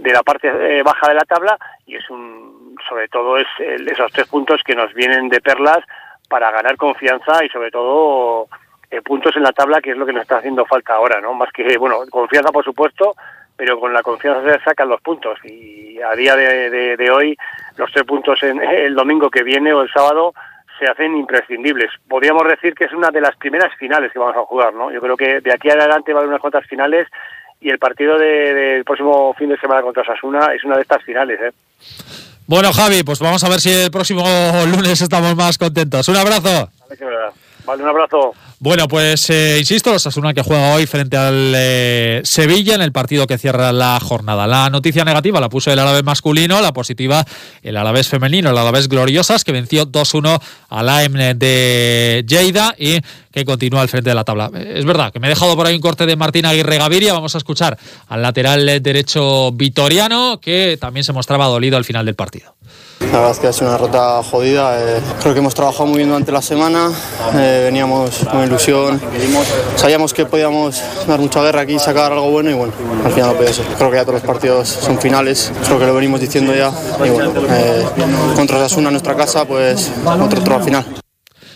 de 0.00 0.12
la 0.12 0.22
parte 0.22 0.48
eh, 0.48 0.82
baja 0.82 1.08
de 1.08 1.14
la 1.14 1.24
tabla 1.24 1.58
y 1.86 1.96
es 1.96 2.08
un, 2.10 2.76
sobre 2.88 3.08
todo 3.08 3.38
es 3.38 3.46
esos 3.60 4.10
tres 4.12 4.28
puntos 4.28 4.62
que 4.64 4.74
nos 4.74 4.92
vienen 4.94 5.28
de 5.28 5.40
perlas 5.40 5.84
para 6.28 6.50
ganar 6.50 6.76
confianza 6.76 7.44
y 7.44 7.48
sobre 7.48 7.70
todo 7.70 8.48
eh, 8.90 9.02
puntos 9.02 9.36
en 9.36 9.42
la 9.42 9.52
tabla, 9.52 9.80
que 9.80 9.90
es 9.90 9.96
lo 9.96 10.04
que 10.04 10.12
nos 10.12 10.22
está 10.22 10.38
haciendo 10.38 10.66
falta 10.66 10.94
ahora, 10.94 11.20
¿no? 11.20 11.32
Más 11.34 11.50
que, 11.52 11.78
bueno, 11.78 11.98
confianza 12.10 12.50
por 12.50 12.64
supuesto, 12.64 13.14
pero 13.56 13.78
con 13.78 13.92
la 13.92 14.02
confianza 14.02 14.42
se 14.42 14.64
sacan 14.64 14.88
los 14.88 15.00
puntos 15.00 15.38
y 15.44 16.00
a 16.00 16.14
día 16.16 16.34
de, 16.34 17.10
hoy 17.10 17.36
los 17.76 17.92
tres 17.92 18.04
puntos 18.04 18.42
en 18.42 18.60
el 18.62 18.94
domingo 18.94 19.30
que 19.30 19.44
viene 19.44 19.72
o 19.72 19.82
el 19.82 19.92
sábado 19.92 20.34
se 20.78 20.86
hacen 20.86 21.16
imprescindibles. 21.16 21.90
Podríamos 22.08 22.48
decir 22.48 22.74
que 22.74 22.86
es 22.86 22.92
una 22.92 23.10
de 23.10 23.20
las 23.20 23.36
primeras 23.36 23.72
finales 23.76 24.10
que 24.12 24.18
vamos 24.18 24.36
a 24.36 24.46
jugar, 24.46 24.72
¿no? 24.72 24.90
Yo 24.90 25.00
creo 25.00 25.16
que 25.16 25.40
de 25.40 25.52
aquí 25.52 25.68
adelante 25.68 26.12
va 26.12 26.18
a 26.18 26.22
haber 26.22 26.30
unas 26.30 26.40
cuantas 26.40 26.66
finales 26.66 27.06
y 27.60 27.68
el 27.68 27.78
partido 27.78 28.18
del 28.18 28.82
próximo 28.84 29.34
fin 29.34 29.50
de 29.50 29.58
semana 29.58 29.82
contra 29.82 30.04
Sasuna 30.04 30.54
es 30.54 30.64
una 30.64 30.76
de 30.76 30.82
estas 30.82 31.02
finales, 31.04 31.38
¿eh? 31.40 31.52
Bueno, 32.46 32.72
Javi, 32.72 33.04
pues 33.04 33.20
vamos 33.20 33.44
a 33.44 33.48
ver 33.48 33.60
si 33.60 33.70
el 33.70 33.90
próximo 33.90 34.24
lunes 34.66 35.00
estamos 35.00 35.36
más 35.36 35.58
contentos. 35.58 36.08
Un 36.08 36.16
abrazo. 36.16 36.70
Vale, 36.88 37.30
un 37.66 37.88
abrazo. 37.88 38.32
Bueno, 38.58 38.88
pues 38.88 39.30
eh, 39.30 39.56
insisto, 39.58 39.92
Osasuna 39.92 40.34
que 40.34 40.42
juega 40.42 40.74
hoy 40.74 40.86
frente 40.86 41.16
al 41.16 41.52
eh, 41.56 42.20
Sevilla 42.24 42.74
en 42.74 42.82
el 42.82 42.92
partido 42.92 43.26
que 43.26 43.38
cierra 43.38 43.72
la 43.72 43.98
jornada. 44.00 44.46
La 44.46 44.68
noticia 44.68 45.02
negativa 45.02 45.40
la 45.40 45.48
puso 45.48 45.72
el 45.72 45.78
Alavés 45.78 46.04
masculino, 46.04 46.60
la 46.60 46.74
positiva 46.74 47.24
el 47.62 47.76
Alavés 47.76 48.08
femenino, 48.08 48.50
el 48.50 48.58
Alavés 48.58 48.88
Gloriosas, 48.88 49.44
que 49.44 49.52
venció 49.52 49.86
2-1 49.86 50.40
al 50.68 50.88
AM 50.88 51.38
de 51.38 52.22
Lleida 52.28 52.74
y 52.76 53.00
que 53.32 53.44
continúa 53.46 53.80
al 53.80 53.88
frente 53.88 54.10
de 54.10 54.14
la 54.14 54.24
tabla. 54.24 54.50
Es 54.54 54.84
verdad 54.84 55.10
que 55.10 55.20
me 55.20 55.28
he 55.28 55.30
dejado 55.30 55.56
por 55.56 55.66
ahí 55.66 55.74
un 55.74 55.80
corte 55.80 56.04
de 56.04 56.16
Martín 56.16 56.44
Aguirre 56.44 56.76
Gaviria. 56.76 57.14
Vamos 57.14 57.34
a 57.34 57.38
escuchar 57.38 57.78
al 58.08 58.20
lateral 58.20 58.82
derecho 58.82 59.52
vitoriano, 59.52 60.38
que 60.38 60.76
también 60.78 61.04
se 61.04 61.14
mostraba 61.14 61.46
dolido 61.46 61.78
al 61.78 61.84
final 61.84 62.04
del 62.04 62.14
partido. 62.14 62.54
La 63.12 63.18
verdad 63.18 63.32
es 63.32 63.38
que 63.40 63.46
ha 63.48 63.52
sido 63.52 63.68
una 63.68 63.76
rota 63.76 64.22
jodida. 64.22 64.78
Eh, 64.78 65.00
creo 65.20 65.32
que 65.32 65.40
hemos 65.40 65.54
trabajado 65.54 65.86
muy 65.86 65.96
bien 65.96 66.10
durante 66.10 66.30
la 66.30 66.40
semana. 66.40 66.92
Eh, 67.34 67.62
veníamos 67.64 68.24
con 68.30 68.44
ilusión. 68.44 69.00
Sabíamos 69.74 70.14
que 70.14 70.26
podíamos 70.26 70.80
dar 71.08 71.18
mucha 71.18 71.42
guerra 71.42 71.62
aquí 71.62 71.76
sacar 71.80 72.12
algo 72.12 72.30
bueno 72.30 72.50
y 72.50 72.54
bueno, 72.54 72.72
al 73.04 73.10
final 73.12 73.30
no 73.30 73.36
puede 73.36 73.52
ser. 73.52 73.66
Creo 73.76 73.90
que 73.90 73.96
ya 73.96 74.02
todos 74.04 74.14
los 74.14 74.22
partidos 74.22 74.68
son 74.68 75.00
finales. 75.00 75.52
Creo 75.64 75.80
que 75.80 75.86
lo 75.86 75.94
venimos 75.94 76.20
diciendo 76.20 76.54
ya. 76.54 76.70
Y 77.04 77.10
bueno, 77.10 77.32
eh, 77.50 77.84
contra 78.36 78.58
Sasuna 78.60 78.92
nuestra 78.92 79.16
casa, 79.16 79.44
pues 79.44 79.90
otro, 80.04 80.40
otro 80.40 80.60
final. 80.60 80.99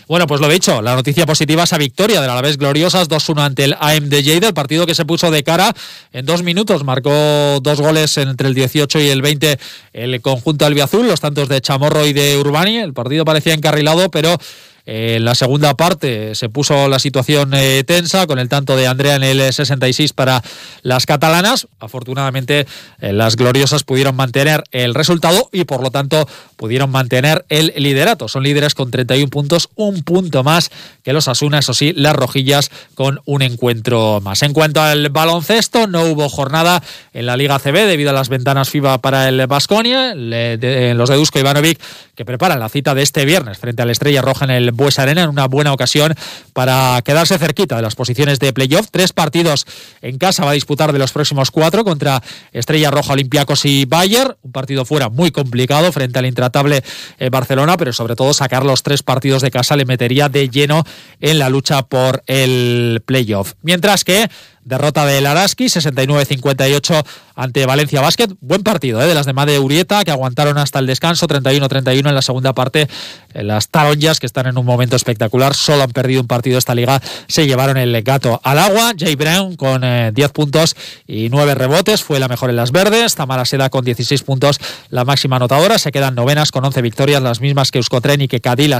Bueno, 0.07 0.27
pues 0.27 0.39
lo 0.39 0.47
dicho, 0.47 0.83
la 0.83 0.93
noticia 0.93 1.25
positiva 1.25 1.63
es 1.63 1.73
a 1.73 1.79
victoria 1.79 2.21
de 2.21 2.27
la 2.27 2.39
vez 2.39 2.57
gloriosas 2.57 3.09
2-1 3.09 3.41
ante 3.41 3.63
el 3.63 3.75
AM 3.79 4.07
de 4.07 4.21
Lleida, 4.21 4.47
el 4.47 4.53
partido 4.53 4.85
que 4.85 4.93
se 4.93 5.03
puso 5.03 5.31
de 5.31 5.43
cara 5.43 5.73
en 6.13 6.25
dos 6.27 6.43
minutos, 6.43 6.83
marcó 6.83 7.59
dos 7.61 7.81
goles 7.81 8.15
entre 8.17 8.47
el 8.47 8.53
18 8.53 8.99
y 8.99 9.09
el 9.09 9.23
20 9.23 9.57
el 9.93 10.21
conjunto 10.21 10.65
albiazul, 10.67 11.07
los 11.07 11.21
tantos 11.21 11.49
de 11.49 11.59
Chamorro 11.59 12.05
y 12.05 12.13
de 12.13 12.37
Urbani, 12.37 12.77
el 12.77 12.93
partido 12.93 13.25
parecía 13.25 13.55
encarrilado, 13.55 14.11
pero 14.11 14.37
en 14.85 15.25
la 15.25 15.33
segunda 15.33 15.75
parte 15.75 16.35
se 16.35 16.49
puso 16.49 16.87
la 16.87 16.99
situación 16.99 17.53
eh, 17.53 17.83
tensa 17.85 18.27
con 18.27 18.37
el 18.37 18.49
tanto 18.49 18.75
de 18.75 18.85
Andrea 18.85 19.15
en 19.15 19.23
el 19.23 19.51
66 19.51 20.13
para 20.13 20.43
las 20.83 21.05
catalanas. 21.05 21.67
Afortunadamente 21.79 22.67
eh, 22.99 23.11
las 23.11 23.35
gloriosas 23.35 23.83
pudieron 23.83 24.15
mantener 24.15 24.63
el 24.71 24.93
resultado 24.93 25.49
y 25.51 25.63
por 25.63 25.81
lo 25.81 25.89
tanto 25.89 26.27
pudieron 26.55 26.91
mantener 26.91 27.45
el 27.49 27.73
liderato. 27.77 28.27
Son 28.27 28.43
líderes 28.43 28.75
con 28.75 28.91
31 28.91 29.29
puntos, 29.29 29.69
un 29.75 30.03
punto 30.03 30.43
más 30.43 30.69
que 31.03 31.13
los 31.13 31.27
Asuna, 31.27 31.59
eso 31.59 31.73
sí, 31.73 31.93
las 31.93 32.15
rojillas 32.15 32.69
con 32.93 33.21
un 33.25 33.41
encuentro 33.41 34.21
más. 34.21 34.43
En 34.43 34.53
cuanto 34.53 34.81
al 34.81 35.09
baloncesto, 35.09 35.87
no 35.87 36.03
hubo 36.03 36.29
jornada 36.29 36.83
en 37.13 37.25
la 37.25 37.37
Liga 37.37 37.57
CB 37.59 37.87
debido 37.87 38.11
a 38.11 38.13
las 38.13 38.29
ventanas 38.29 38.69
FIBA 38.69 38.99
para 38.99 39.27
el 39.29 39.47
Basconia. 39.47 40.13
Los 40.15 41.09
de 41.09 41.15
Dusko 41.15 41.39
Ivanovic 41.39 41.79
que 42.15 42.25
preparan 42.25 42.59
la 42.59 42.69
cita 42.69 42.95
de 42.95 43.01
este 43.01 43.25
viernes 43.25 43.57
frente 43.57 43.81
a 43.81 43.85
la 43.85 43.91
Estrella 43.91 44.21
Roja 44.21 44.45
en 44.45 44.51
el 44.51 44.71
Bues 44.75 44.99
Arena 44.99 45.23
en 45.23 45.29
una 45.29 45.47
buena 45.47 45.73
ocasión 45.73 46.13
para 46.53 47.01
quedarse 47.03 47.37
cerquita 47.37 47.75
de 47.75 47.81
las 47.81 47.95
posiciones 47.95 48.39
de 48.39 48.53
playoff. 48.53 48.87
Tres 48.91 49.13
partidos 49.13 49.65
en 50.01 50.17
casa 50.17 50.45
va 50.45 50.51
a 50.51 50.53
disputar 50.53 50.93
de 50.93 50.99
los 50.99 51.11
próximos 51.11 51.51
cuatro 51.51 51.83
contra 51.83 52.21
Estrella 52.51 52.91
Roja, 52.91 53.13
Olympiacos 53.13 53.65
y 53.65 53.85
Bayer. 53.85 54.37
Un 54.41 54.51
partido 54.51 54.85
fuera 54.85 55.09
muy 55.09 55.31
complicado 55.31 55.91
frente 55.91 56.19
al 56.19 56.25
intratable 56.25 56.83
eh, 57.17 57.29
Barcelona, 57.29 57.77
pero 57.77 57.93
sobre 57.93 58.15
todo 58.15 58.33
sacar 58.33 58.65
los 58.65 58.83
tres 58.83 59.03
partidos 59.03 59.41
de 59.41 59.51
casa 59.51 59.75
le 59.75 59.85
metería 59.85 60.29
de 60.29 60.49
lleno 60.49 60.83
en 61.19 61.39
la 61.39 61.49
lucha 61.49 61.83
por 61.83 62.23
el 62.27 63.01
playoff. 63.05 63.53
Mientras 63.61 64.03
que 64.03 64.29
derrota 64.65 65.05
del 65.05 65.25
Araski, 65.27 65.65
69-58 65.65 67.05
ante 67.35 67.65
Valencia 67.65 68.01
Basket. 68.01 68.29
Buen 68.41 68.63
partido 68.63 69.01
¿eh? 69.01 69.07
de 69.07 69.13
las 69.13 69.25
demás 69.25 69.45
de 69.45 69.59
Urieta, 69.59 70.03
que 70.03 70.11
aguantaron 70.11 70.57
hasta 70.57 70.79
el 70.79 70.87
descanso, 70.87 71.27
31-31 71.27 72.09
en 72.09 72.15
la 72.15 72.21
segunda 72.21 72.53
parte. 72.53 72.87
Las 73.33 73.69
Taronjas, 73.69 74.19
que 74.19 74.25
están 74.25 74.47
en 74.47 74.57
un 74.57 74.65
momento 74.65 74.95
espectacular, 74.95 75.53
solo 75.53 75.83
han 75.83 75.91
perdido 75.91 76.21
un 76.21 76.27
partido 76.27 76.57
esta 76.57 76.73
liga, 76.73 77.01
se 77.27 77.45
llevaron 77.45 77.77
el 77.77 78.01
gato 78.01 78.39
al 78.43 78.59
agua. 78.59 78.93
Jay 78.97 79.15
Brown 79.15 79.55
con 79.55 79.81
10 79.81 80.17
eh, 80.17 80.29
puntos 80.33 80.75
y 81.05 81.29
9 81.29 81.55
rebotes, 81.55 82.03
fue 82.03 82.19
la 82.19 82.27
mejor 82.27 82.49
en 82.49 82.55
las 82.55 82.71
verdes. 82.71 83.15
Tamara 83.15 83.45
Seda 83.45 83.69
con 83.69 83.85
16 83.85 84.23
puntos, 84.23 84.59
la 84.89 85.05
máxima 85.05 85.35
anotadora. 85.35 85.77
Se 85.77 85.91
quedan 85.91 86.15
novenas 86.15 86.51
con 86.51 86.65
11 86.65 86.81
victorias, 86.81 87.21
las 87.21 87.39
mismas 87.39 87.71
que 87.71 87.77
Euskotren 87.77 88.21
y 88.21 88.27
que 88.27 88.41
Cadila 88.41 88.79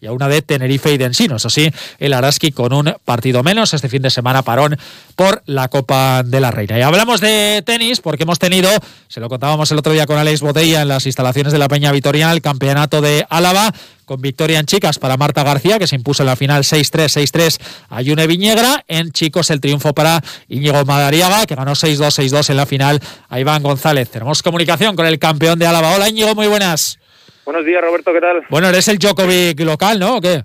y 0.00 0.06
a 0.06 0.12
una 0.12 0.28
de 0.28 0.42
Tenerife 0.42 0.92
y 0.92 0.98
Densino. 0.98 1.36
Eso 1.36 1.50
sí, 1.50 1.70
el 1.98 2.12
Araski 2.12 2.52
con 2.52 2.72
un 2.72 2.94
partido 3.04 3.42
menos. 3.42 3.74
Este 3.74 3.88
fin 3.88 4.02
de 4.02 4.10
semana 4.10 4.42
parón 4.42 4.76
por 5.14 5.42
la 5.46 5.68
Copa 5.68 6.22
de 6.24 6.40
la 6.40 6.50
Reina. 6.50 6.78
Y 6.78 6.82
hablamos 6.82 7.20
de 7.20 7.62
tenis 7.64 8.00
porque 8.00 8.24
hemos 8.24 8.38
tenido, 8.38 8.70
se 9.08 9.20
lo 9.20 9.28
contábamos 9.28 9.70
el 9.70 9.78
otro 9.78 9.92
día 9.92 10.06
con 10.06 10.18
Alex 10.18 10.40
Botella 10.40 10.82
en 10.82 10.88
las 10.88 11.06
instalaciones 11.06 11.52
de 11.52 11.58
la 11.58 11.68
Peña 11.68 11.92
Vitoriana, 11.92 12.32
el 12.32 12.42
campeonato 12.42 13.00
de 13.00 13.26
Álava 13.28 13.72
con 14.04 14.20
victoria 14.20 14.58
en 14.58 14.66
chicas 14.66 14.98
para 14.98 15.16
Marta 15.16 15.42
García, 15.42 15.78
que 15.78 15.86
se 15.86 15.96
impuso 15.96 16.22
en 16.22 16.26
la 16.26 16.36
final 16.36 16.62
6-3, 16.62 17.26
6-3 17.26 17.60
a 17.88 18.02
Yune 18.02 18.26
Viñegra. 18.26 18.84
En 18.86 19.12
chicos, 19.12 19.50
el 19.50 19.60
triunfo 19.60 19.94
para 19.94 20.20
Íñigo 20.48 20.84
Madariaga, 20.84 21.46
que 21.46 21.54
ganó 21.54 21.72
6-2, 21.72 22.30
6-2 22.30 22.50
en 22.50 22.56
la 22.56 22.66
final 22.66 23.00
a 23.28 23.40
Iván 23.40 23.62
González. 23.62 24.10
Tenemos 24.10 24.42
comunicación 24.42 24.96
con 24.96 25.06
el 25.06 25.18
campeón 25.18 25.58
de 25.58 25.66
Álava. 25.66 25.94
Hola, 25.94 26.08
Íñigo, 26.08 26.34
muy 26.34 26.48
buenas. 26.48 26.98
Buenos 27.44 27.64
días, 27.64 27.82
Roberto, 27.82 28.12
¿qué 28.12 28.20
tal? 28.20 28.42
Bueno, 28.48 28.68
eres 28.68 28.88
el 28.88 28.98
Djokovic 28.98 29.60
local, 29.60 29.98
¿no? 29.98 30.16
¿O 30.16 30.20
qué? 30.20 30.44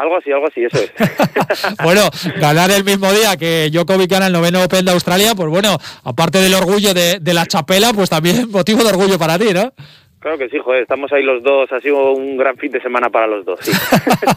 Algo 0.00 0.16
así, 0.16 0.32
algo 0.32 0.46
así, 0.46 0.64
eso 0.64 0.78
es. 0.78 0.92
bueno, 1.84 2.08
ganar 2.40 2.70
el 2.70 2.84
mismo 2.84 3.12
día 3.12 3.36
que 3.36 3.68
Djokovic 3.70 4.10
gana 4.10 4.28
el 4.28 4.32
noveno 4.32 4.64
Open 4.64 4.86
de 4.86 4.92
Australia, 4.92 5.34
pues 5.34 5.50
bueno, 5.50 5.76
aparte 6.04 6.38
del 6.38 6.54
orgullo 6.54 6.94
de, 6.94 7.18
de 7.20 7.34
la 7.34 7.44
chapela, 7.44 7.92
pues 7.92 8.08
también 8.08 8.48
motivo 8.50 8.82
de 8.82 8.88
orgullo 8.88 9.18
para 9.18 9.38
ti, 9.38 9.52
¿no? 9.52 9.74
Claro 10.20 10.38
que 10.38 10.48
sí, 10.48 10.58
joder, 10.58 10.82
estamos 10.82 11.12
ahí 11.12 11.22
los 11.22 11.42
dos, 11.42 11.70
ha 11.70 11.80
sido 11.80 12.12
un 12.12 12.38
gran 12.38 12.56
fin 12.56 12.72
de 12.72 12.80
semana 12.80 13.10
para 13.10 13.26
los 13.26 13.44
dos, 13.44 13.60
sí. 13.60 13.72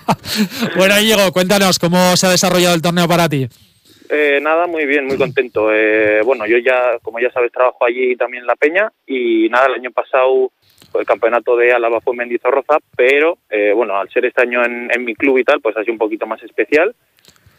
bueno, 0.76 0.98
Diego, 0.98 1.32
cuéntanos, 1.32 1.80
¿cómo 1.80 2.18
se 2.18 2.28
ha 2.28 2.32
desarrollado 2.32 2.76
el 2.76 2.82
torneo 2.82 3.08
para 3.08 3.30
ti? 3.30 3.48
Eh, 4.10 4.40
nada, 4.42 4.68
muy 4.68 4.86
bien, 4.86 5.06
muy 5.06 5.18
contento. 5.18 5.74
Eh, 5.74 6.22
bueno, 6.24 6.46
yo 6.46 6.58
ya, 6.58 7.00
como 7.02 7.20
ya 7.20 7.32
sabes, 7.32 7.52
trabajo 7.54 7.86
allí 7.86 8.16
también 8.18 8.44
en 8.44 8.48
La 8.48 8.56
Peña 8.56 8.92
y 9.08 9.48
nada, 9.50 9.68
el 9.68 9.76
año 9.76 9.92
pasado 9.92 10.52
el 11.00 11.06
campeonato 11.06 11.56
de 11.56 11.74
Álava 11.74 12.02
fue 12.02 12.16
Mendizorroza, 12.16 12.78
pero 12.96 13.38
eh, 13.50 13.72
bueno, 13.74 13.98
al 13.98 14.10
ser 14.10 14.26
este 14.26 14.42
año 14.42 14.64
en, 14.64 15.06
mi 15.06 15.16
club 15.16 15.38
y 15.38 15.44
tal, 15.44 15.62
pues 15.62 15.76
ha 15.78 15.82
sido 15.82 15.94
un 15.94 16.00
poquito 16.00 16.26
más 16.26 16.42
especial. 16.44 16.94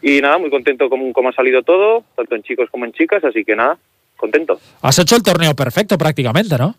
Y 0.01 0.21
nada, 0.21 0.37
muy 0.37 0.49
contento 0.49 0.89
con 0.89 1.11
cómo 1.13 1.29
ha 1.29 1.33
salido 1.33 1.63
todo, 1.63 2.03
tanto 2.15 2.35
en 2.35 2.43
chicos 2.43 2.69
como 2.69 2.85
en 2.85 2.91
chicas, 2.91 3.23
así 3.23 3.43
que 3.43 3.55
nada, 3.55 3.77
contento. 4.15 4.59
Has 4.81 4.99
hecho 4.99 5.15
el 5.15 5.23
torneo 5.23 5.55
perfecto 5.55 5.97
prácticamente, 5.97 6.57
¿no? 6.57 6.75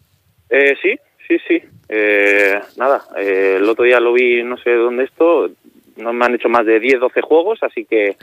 Eh, 0.50 0.76
sí, 0.80 0.96
sí, 1.26 1.36
sí. 1.46 1.62
Eh, 1.88 2.60
nada, 2.76 3.02
eh, 3.16 3.56
el 3.58 3.68
otro 3.68 3.84
día 3.84 4.00
lo 4.00 4.12
vi, 4.12 4.42
no 4.42 4.56
sé 4.58 4.70
dónde 4.74 5.04
esto, 5.04 5.50
no 5.96 6.12
me 6.12 6.24
han 6.24 6.34
hecho 6.34 6.48
más 6.48 6.66
de 6.66 6.80
10, 6.80 7.00
12 7.00 7.20
juegos, 7.22 7.62
así 7.62 7.84
que 7.84 8.16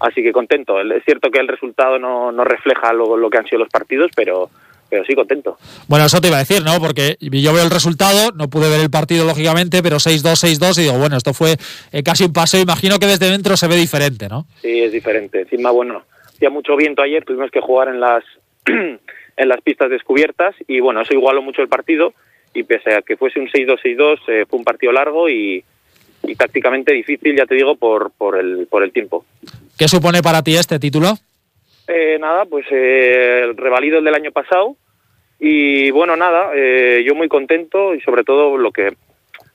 así 0.00 0.22
que 0.22 0.32
contento. 0.32 0.80
Es 0.80 1.04
cierto 1.04 1.30
que 1.30 1.40
el 1.40 1.48
resultado 1.48 1.98
no, 1.98 2.32
no 2.32 2.44
refleja 2.44 2.92
lo, 2.92 3.16
lo 3.16 3.30
que 3.30 3.38
han 3.38 3.46
sido 3.46 3.60
los 3.60 3.68
partidos, 3.68 4.10
pero 4.14 4.50
pero 4.92 5.06
sí 5.06 5.14
contento. 5.14 5.56
Bueno, 5.88 6.04
eso 6.04 6.20
te 6.20 6.28
iba 6.28 6.36
a 6.36 6.40
decir, 6.40 6.62
¿no? 6.62 6.78
Porque 6.78 7.16
yo 7.18 7.54
veo 7.54 7.64
el 7.64 7.70
resultado, 7.70 8.30
no 8.32 8.50
pude 8.50 8.68
ver 8.68 8.78
el 8.78 8.90
partido 8.90 9.24
lógicamente, 9.24 9.82
pero 9.82 9.96
6-2, 9.96 10.58
6-2 10.60 10.78
y 10.78 10.82
digo, 10.82 10.98
bueno, 10.98 11.16
esto 11.16 11.32
fue 11.32 11.56
eh, 11.92 12.02
casi 12.02 12.24
un 12.24 12.34
paseo, 12.34 12.60
imagino 12.60 12.98
que 12.98 13.06
desde 13.06 13.30
dentro 13.30 13.56
se 13.56 13.68
ve 13.68 13.76
diferente, 13.76 14.28
¿no? 14.28 14.44
Sí, 14.60 14.82
es 14.82 14.92
diferente. 14.92 15.40
Encima, 15.40 15.70
bueno, 15.70 16.02
hacía 16.28 16.50
mucho 16.50 16.76
viento 16.76 17.00
ayer, 17.00 17.24
tuvimos 17.24 17.50
que 17.50 17.62
jugar 17.62 17.88
en 17.88 18.00
las 18.00 18.22
en 18.66 19.48
las 19.48 19.62
pistas 19.62 19.88
descubiertas 19.88 20.54
y 20.68 20.80
bueno, 20.80 21.00
eso 21.00 21.14
igualó 21.14 21.40
mucho 21.40 21.62
el 21.62 21.68
partido 21.68 22.12
y 22.52 22.64
pese 22.64 22.92
a 22.92 23.00
que 23.00 23.16
fuese 23.16 23.40
un 23.40 23.48
6-2, 23.48 23.78
6-2, 23.82 24.18
eh, 24.28 24.44
fue 24.46 24.58
un 24.58 24.64
partido 24.66 24.92
largo 24.92 25.30
y, 25.30 25.64
y 26.22 26.34
tácticamente 26.34 26.92
difícil, 26.92 27.34
ya 27.34 27.46
te 27.46 27.54
digo, 27.54 27.76
por, 27.76 28.10
por, 28.10 28.38
el, 28.38 28.66
por 28.66 28.82
el 28.82 28.92
tiempo. 28.92 29.24
¿Qué 29.78 29.88
supone 29.88 30.20
para 30.20 30.42
ti 30.42 30.54
este 30.54 30.78
título? 30.78 31.14
Eh, 31.94 32.18
nada, 32.18 32.46
pues 32.46 32.64
eh, 32.70 33.42
el 33.44 33.56
revalido 33.56 33.98
el 33.98 34.04
del 34.04 34.14
año 34.14 34.32
pasado 34.32 34.76
y 35.44 35.90
bueno, 35.90 36.14
nada, 36.14 36.52
eh, 36.54 37.02
yo 37.04 37.16
muy 37.16 37.26
contento 37.26 37.96
y 37.96 38.00
sobre 38.02 38.22
todo 38.22 38.56
lo 38.56 38.70
que, 38.70 38.94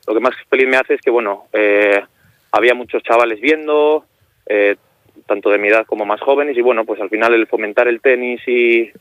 lo 0.05 0.13
que 0.13 0.19
más 0.19 0.35
feliz 0.49 0.67
me 0.67 0.75
hace 0.75 0.95
es 0.95 1.01
que, 1.01 1.09
bueno, 1.09 1.45
eh, 1.53 2.01
había 2.51 2.73
muchos 2.73 3.01
chavales 3.03 3.39
viendo, 3.39 4.03
eh, 4.47 4.75
tanto 5.25 5.49
de 5.49 5.57
mi 5.57 5.69
edad 5.69 5.85
como 5.85 6.05
más 6.05 6.19
jóvenes, 6.19 6.57
y 6.57 6.61
bueno, 6.61 6.83
pues 6.83 6.99
al 6.99 7.09
final 7.09 7.33
el 7.33 7.47
fomentar 7.47 7.87
el 7.87 8.01
tenis 8.01 8.41
y, 8.45 8.91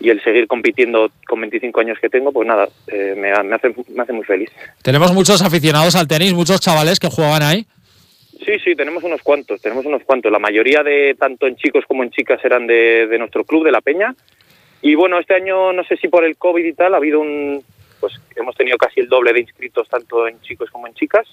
y 0.00 0.08
el 0.08 0.24
seguir 0.24 0.46
compitiendo 0.46 1.10
con 1.28 1.38
25 1.42 1.80
años 1.80 1.98
que 2.00 2.08
tengo, 2.08 2.32
pues 2.32 2.48
nada, 2.48 2.66
me, 2.90 3.14
me, 3.14 3.54
hace, 3.54 3.74
me 3.94 4.02
hace 4.02 4.14
muy 4.14 4.24
feliz. 4.24 4.48
Tenemos 4.80 5.12
muchos 5.12 5.42
aficionados 5.42 5.96
al 5.96 6.08
tenis, 6.08 6.32
muchos 6.32 6.60
chavales 6.60 6.98
que 6.98 7.10
juegan 7.10 7.42
ahí. 7.42 7.66
Sí, 8.46 8.60
sí, 8.60 8.76
tenemos 8.76 9.02
unos 9.02 9.22
cuantos, 9.22 9.60
tenemos 9.60 9.84
unos 9.86 10.04
cuantos. 10.04 10.30
La 10.30 10.38
mayoría 10.38 10.84
de 10.84 11.16
tanto 11.18 11.48
en 11.48 11.56
chicos 11.56 11.84
como 11.84 12.04
en 12.04 12.10
chicas 12.10 12.38
eran 12.44 12.68
de, 12.68 13.16
nuestro 13.18 13.42
club, 13.44 13.64
de 13.64 13.72
La 13.72 13.80
Peña, 13.80 14.14
y 14.82 14.94
bueno, 14.94 15.18
este 15.18 15.34
año 15.34 15.72
no 15.72 15.82
sé 15.82 15.96
si 15.96 16.06
por 16.06 16.24
el 16.24 16.36
COVID 16.36 16.64
y 16.64 16.72
tal 16.72 16.94
ha 16.94 16.98
habido 16.98 17.18
un, 17.18 17.64
pues 17.98 18.14
hemos 18.36 18.54
tenido 18.54 18.78
casi 18.78 19.00
el 19.00 19.08
doble 19.08 19.32
de 19.32 19.40
inscritos 19.40 19.88
tanto 19.88 20.28
en 20.28 20.40
chicos 20.42 20.70
como 20.70 20.86
en 20.86 20.94
chicas. 20.94 21.26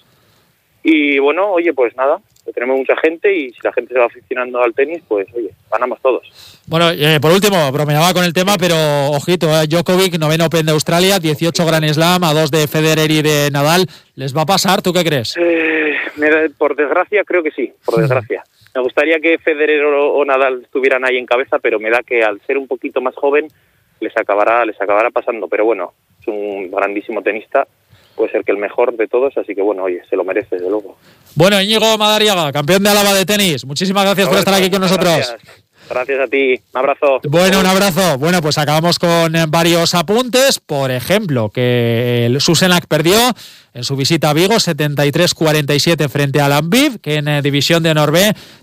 Y 0.82 1.20
bueno, 1.20 1.52
oye, 1.52 1.72
pues 1.72 1.94
nada, 1.96 2.20
tenemos 2.52 2.76
mucha 2.76 2.96
gente 2.96 3.34
y 3.34 3.50
si 3.50 3.58
la 3.62 3.72
gente 3.72 3.94
se 3.94 3.98
va 3.98 4.06
aficionando 4.06 4.62
al 4.62 4.74
tenis, 4.74 5.02
pues 5.08 5.26
oye, 5.34 5.50
ganamos 5.70 6.00
todos. 6.00 6.62
Bueno, 6.66 6.90
eh, 6.90 7.18
por 7.20 7.32
último, 7.32 7.70
bromeaba 7.72 8.12
con 8.12 8.24
el 8.24 8.32
tema, 8.32 8.56
pero 8.58 8.76
ojito, 9.10 9.48
eh, 9.48 9.66
Djokovic, 9.66 10.18
noveno 10.18 10.46
Open 10.46 10.66
de 10.66 10.72
Australia, 10.72 11.18
18 11.18 11.66
Grand 11.66 11.86
Slam, 11.86 12.24
a 12.24 12.34
dos 12.34 12.50
de 12.50 12.66
Federer 12.68 13.10
y 13.10 13.22
de 13.22 13.50
Nadal. 13.50 13.86
¿Les 14.16 14.36
va 14.36 14.42
a 14.42 14.46
pasar? 14.46 14.82
¿Tú 14.82 14.92
qué 14.92 15.04
crees? 15.04 15.34
Eh, 15.38 15.94
por 16.58 16.76
desgracia, 16.76 17.24
creo 17.24 17.42
que 17.42 17.50
sí, 17.50 17.72
por 17.84 18.00
desgracia. 18.00 18.44
Me 18.74 18.82
gustaría 18.82 19.20
que 19.20 19.38
Federer 19.38 19.84
o, 19.84 20.24
Nadal 20.24 20.62
estuvieran 20.62 21.04
ahí 21.04 21.16
en 21.16 21.26
cabeza, 21.26 21.58
pero 21.60 21.78
me 21.78 21.90
da 21.90 22.02
que 22.02 22.24
al 22.24 22.40
ser 22.42 22.58
un 22.58 22.66
poquito 22.66 23.00
más 23.00 23.14
joven 23.14 23.46
les 24.00 24.16
acabará, 24.16 24.64
les 24.64 24.80
acabará 24.80 25.10
pasando. 25.10 25.48
Pero 25.48 25.64
bueno, 25.64 25.92
es 26.20 26.26
un 26.26 26.70
grandísimo 26.70 27.22
tenista, 27.22 27.66
puede 28.16 28.30
ser 28.32 28.44
que 28.44 28.52
el 28.52 28.58
mejor 28.58 28.96
de 28.96 29.08
todos, 29.08 29.36
así 29.36 29.54
que 29.54 29.62
bueno, 29.62 29.84
oye, 29.84 30.02
se 30.08 30.16
lo 30.16 30.24
merece, 30.24 30.56
desde 30.56 30.70
luego. 30.70 30.96
Bueno, 31.34 31.60
Íñigo 31.60 31.98
Madariaga, 31.98 32.52
campeón 32.52 32.82
de 32.82 32.90
Álava 32.90 33.14
de 33.14 33.26
tenis, 33.26 33.64
muchísimas 33.64 34.04
gracias 34.04 34.28
por 34.28 34.38
estar 34.38 34.54
aquí 34.54 34.70
con 34.70 34.80
nosotros. 34.80 35.14
Gracias 35.14 35.64
a 35.90 36.26
ti. 36.28 36.60
Un 36.72 36.78
abrazo. 36.78 37.20
Bueno, 37.24 37.60
un 37.60 37.66
abrazo. 37.66 38.18
Bueno, 38.18 38.40
pues 38.42 38.58
acabamos 38.58 38.98
con 38.98 39.34
eh, 39.36 39.44
varios 39.48 39.94
apuntes. 39.94 40.58
Por 40.58 40.90
ejemplo, 40.90 41.50
que 41.50 42.26
el 42.26 42.40
Susenac 42.40 42.86
perdió 42.86 43.16
en 43.74 43.84
su 43.84 43.96
visita 43.96 44.30
a 44.30 44.32
Vigo 44.32 44.54
73-47 44.54 46.08
frente 46.08 46.40
al 46.40 46.52
Ambiv, 46.52 47.00
que 47.00 47.16
en 47.16 47.28
eh, 47.28 47.42
División 47.42 47.82
de 47.82 47.90
Honor 47.90 48.14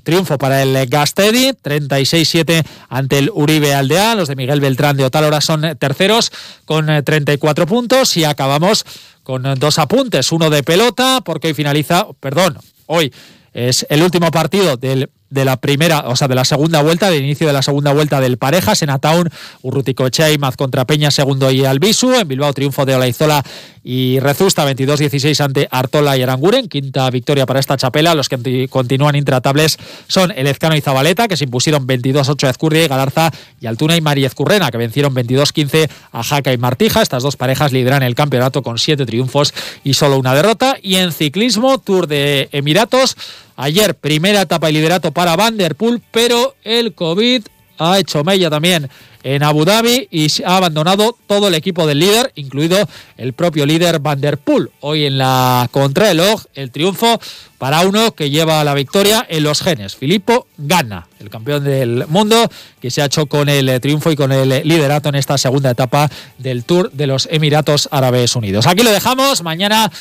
triunfo 0.03 0.37
para 0.37 0.61
el 0.61 0.87
Gastedi 0.87 1.51
36-7 1.51 2.63
ante 2.89 3.19
el 3.19 3.29
Uribe 3.33 3.73
Aldea. 3.73 4.15
Los 4.15 4.27
de 4.27 4.35
Miguel 4.35 4.61
Beltrán 4.61 4.97
de 4.97 5.05
Otálora 5.05 5.41
son 5.41 5.65
eh, 5.65 5.75
terceros 5.75 6.31
con 6.65 6.87
34 7.03 7.65
puntos 7.65 8.15
y 8.17 8.23
acabamos 8.23 8.85
con 9.23 9.43
dos 9.59 9.79
apuntes. 9.79 10.31
Uno 10.31 10.49
de 10.49 10.63
pelota, 10.63 11.21
porque 11.23 11.47
hoy 11.47 11.53
finaliza, 11.53 12.07
perdón, 12.19 12.57
hoy 12.87 13.13
es 13.53 13.85
el 13.89 14.01
último 14.01 14.31
partido 14.31 14.77
del 14.77 15.09
de 15.31 15.45
la 15.45 15.57
primera, 15.57 16.01
o 16.07 16.15
sea, 16.15 16.27
de 16.27 16.35
la 16.35 16.45
segunda 16.45 16.83
vuelta, 16.83 17.09
del 17.09 17.23
inicio 17.23 17.47
de 17.47 17.53
la 17.53 17.63
segunda 17.63 17.93
vuelta 17.93 18.19
del 18.19 18.37
Parejas 18.37 18.83
en 18.83 18.91
Ataun, 18.91 19.29
Urruticoechea 19.63 20.31
y 20.31 20.37
Maz 20.37 20.57
contra 20.57 20.85
Peña, 20.85 21.09
segundo 21.09 21.49
y 21.49 21.65
Albisu, 21.65 22.13
en 22.13 22.27
Bilbao 22.27 22.53
triunfo 22.53 22.85
de 22.85 22.95
Olaizola 22.95 23.43
y 23.83 24.19
Rezusta 24.19 24.69
22-16 24.69 25.39
ante 25.39 25.67
Artola 25.71 26.15
y 26.17 26.21
Aranguren, 26.21 26.67
quinta 26.67 27.09
victoria 27.09 27.45
para 27.45 27.59
esta 27.59 27.77
chapela, 27.77 28.13
los 28.13 28.29
que 28.29 28.67
continúan 28.69 29.15
intratables 29.15 29.77
son 30.07 30.31
el 30.35 30.47
Ezcano 30.47 30.75
y 30.75 30.81
Zabaleta, 30.81 31.27
que 31.27 31.37
se 31.37 31.45
impusieron 31.45 31.87
22-8 31.87 32.47
a 32.47 32.49
Ezcurria 32.51 32.85
y 32.85 32.87
Galarza 32.87 33.31
y 33.59 33.67
Altuna 33.67 33.95
y 33.95 34.01
Mariez 34.01 34.35
Currena, 34.35 34.69
que 34.69 34.77
vencieron 34.77 35.15
22-15 35.15 35.89
a 36.11 36.23
Jaca 36.23 36.53
y 36.53 36.57
Martija, 36.57 37.01
estas 37.01 37.23
dos 37.23 37.37
parejas 37.37 37.71
lideran 37.71 38.03
el 38.03 38.15
campeonato 38.15 38.61
con 38.61 38.77
siete 38.77 39.05
triunfos 39.05 39.53
y 39.83 39.93
solo 39.93 40.19
una 40.19 40.35
derrota, 40.35 40.75
y 40.81 40.95
en 40.97 41.13
ciclismo, 41.13 41.79
Tour 41.79 42.07
de 42.07 42.49
Emiratos, 42.51 43.15
Ayer, 43.61 43.93
primera 43.93 44.41
etapa 44.41 44.71
y 44.71 44.73
liderato 44.73 45.11
para 45.11 45.20
Van 45.35 45.57
Der 45.57 45.75
Poel, 45.75 46.01
pero 46.11 46.55
el 46.63 46.93
COVID 46.93 47.43
ha 47.77 47.99
hecho 47.99 48.23
mella 48.23 48.49
también 48.49 48.89
en 49.23 49.43
Abu 49.43 49.65
Dhabi 49.65 50.07
y 50.11 50.27
ha 50.43 50.57
abandonado 50.57 51.17
todo 51.27 51.47
el 51.47 51.55
equipo 51.55 51.85
del 51.85 51.99
líder, 51.99 52.31
incluido 52.35 52.77
el 53.17 53.33
propio 53.33 53.65
líder 53.65 53.99
Van 53.99 54.19
Der 54.19 54.37
Poel. 54.37 54.69
Hoy 54.79 55.05
en 55.05 55.17
la 55.17 55.67
contrarreloj, 55.71 56.43
el 56.55 56.71
triunfo 56.71 57.19
para 57.57 57.81
uno 57.81 58.13
que 58.13 58.29
lleva 58.29 58.63
la 58.63 58.73
victoria 58.73 59.25
en 59.29 59.43
los 59.43 59.61
genes. 59.61 59.95
Filippo 59.95 60.47
Ganna, 60.57 61.07
el 61.19 61.29
campeón 61.29 61.63
del 61.63 62.05
mundo, 62.07 62.49
que 62.81 62.89
se 62.89 63.01
ha 63.01 63.05
hecho 63.05 63.27
con 63.27 63.49
el 63.49 63.79
triunfo 63.79 64.11
y 64.11 64.15
con 64.15 64.31
el 64.31 64.67
liderato 64.67 65.09
en 65.09 65.15
esta 65.15 65.37
segunda 65.37 65.71
etapa 65.71 66.09
del 66.37 66.63
Tour 66.63 66.91
de 66.91 67.07
los 67.07 67.27
Emiratos 67.31 67.89
Árabes 67.91 68.35
Unidos. 68.35 68.65
Aquí 68.65 68.83
lo 68.83 68.91
dejamos. 68.91 69.43
Mañana 69.43 69.91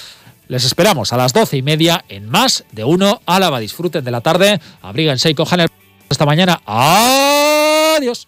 les 0.51 0.65
esperamos 0.65 1.13
a 1.13 1.17
las 1.17 1.33
doce 1.33 1.57
y 1.57 1.63
media 1.63 2.05
en 2.09 2.29
más 2.29 2.65
de 2.73 2.83
uno 2.83 3.23
Álava. 3.25 3.61
Disfruten 3.61 4.05
de 4.05 4.11
la 4.11 4.21
tarde, 4.21 4.61
abríguense 4.83 5.31
y 5.31 5.35
cojan 5.35 5.61
el 5.61 5.69
Esta 6.09 6.27
mañana. 6.27 6.61
Adiós. 6.67 8.27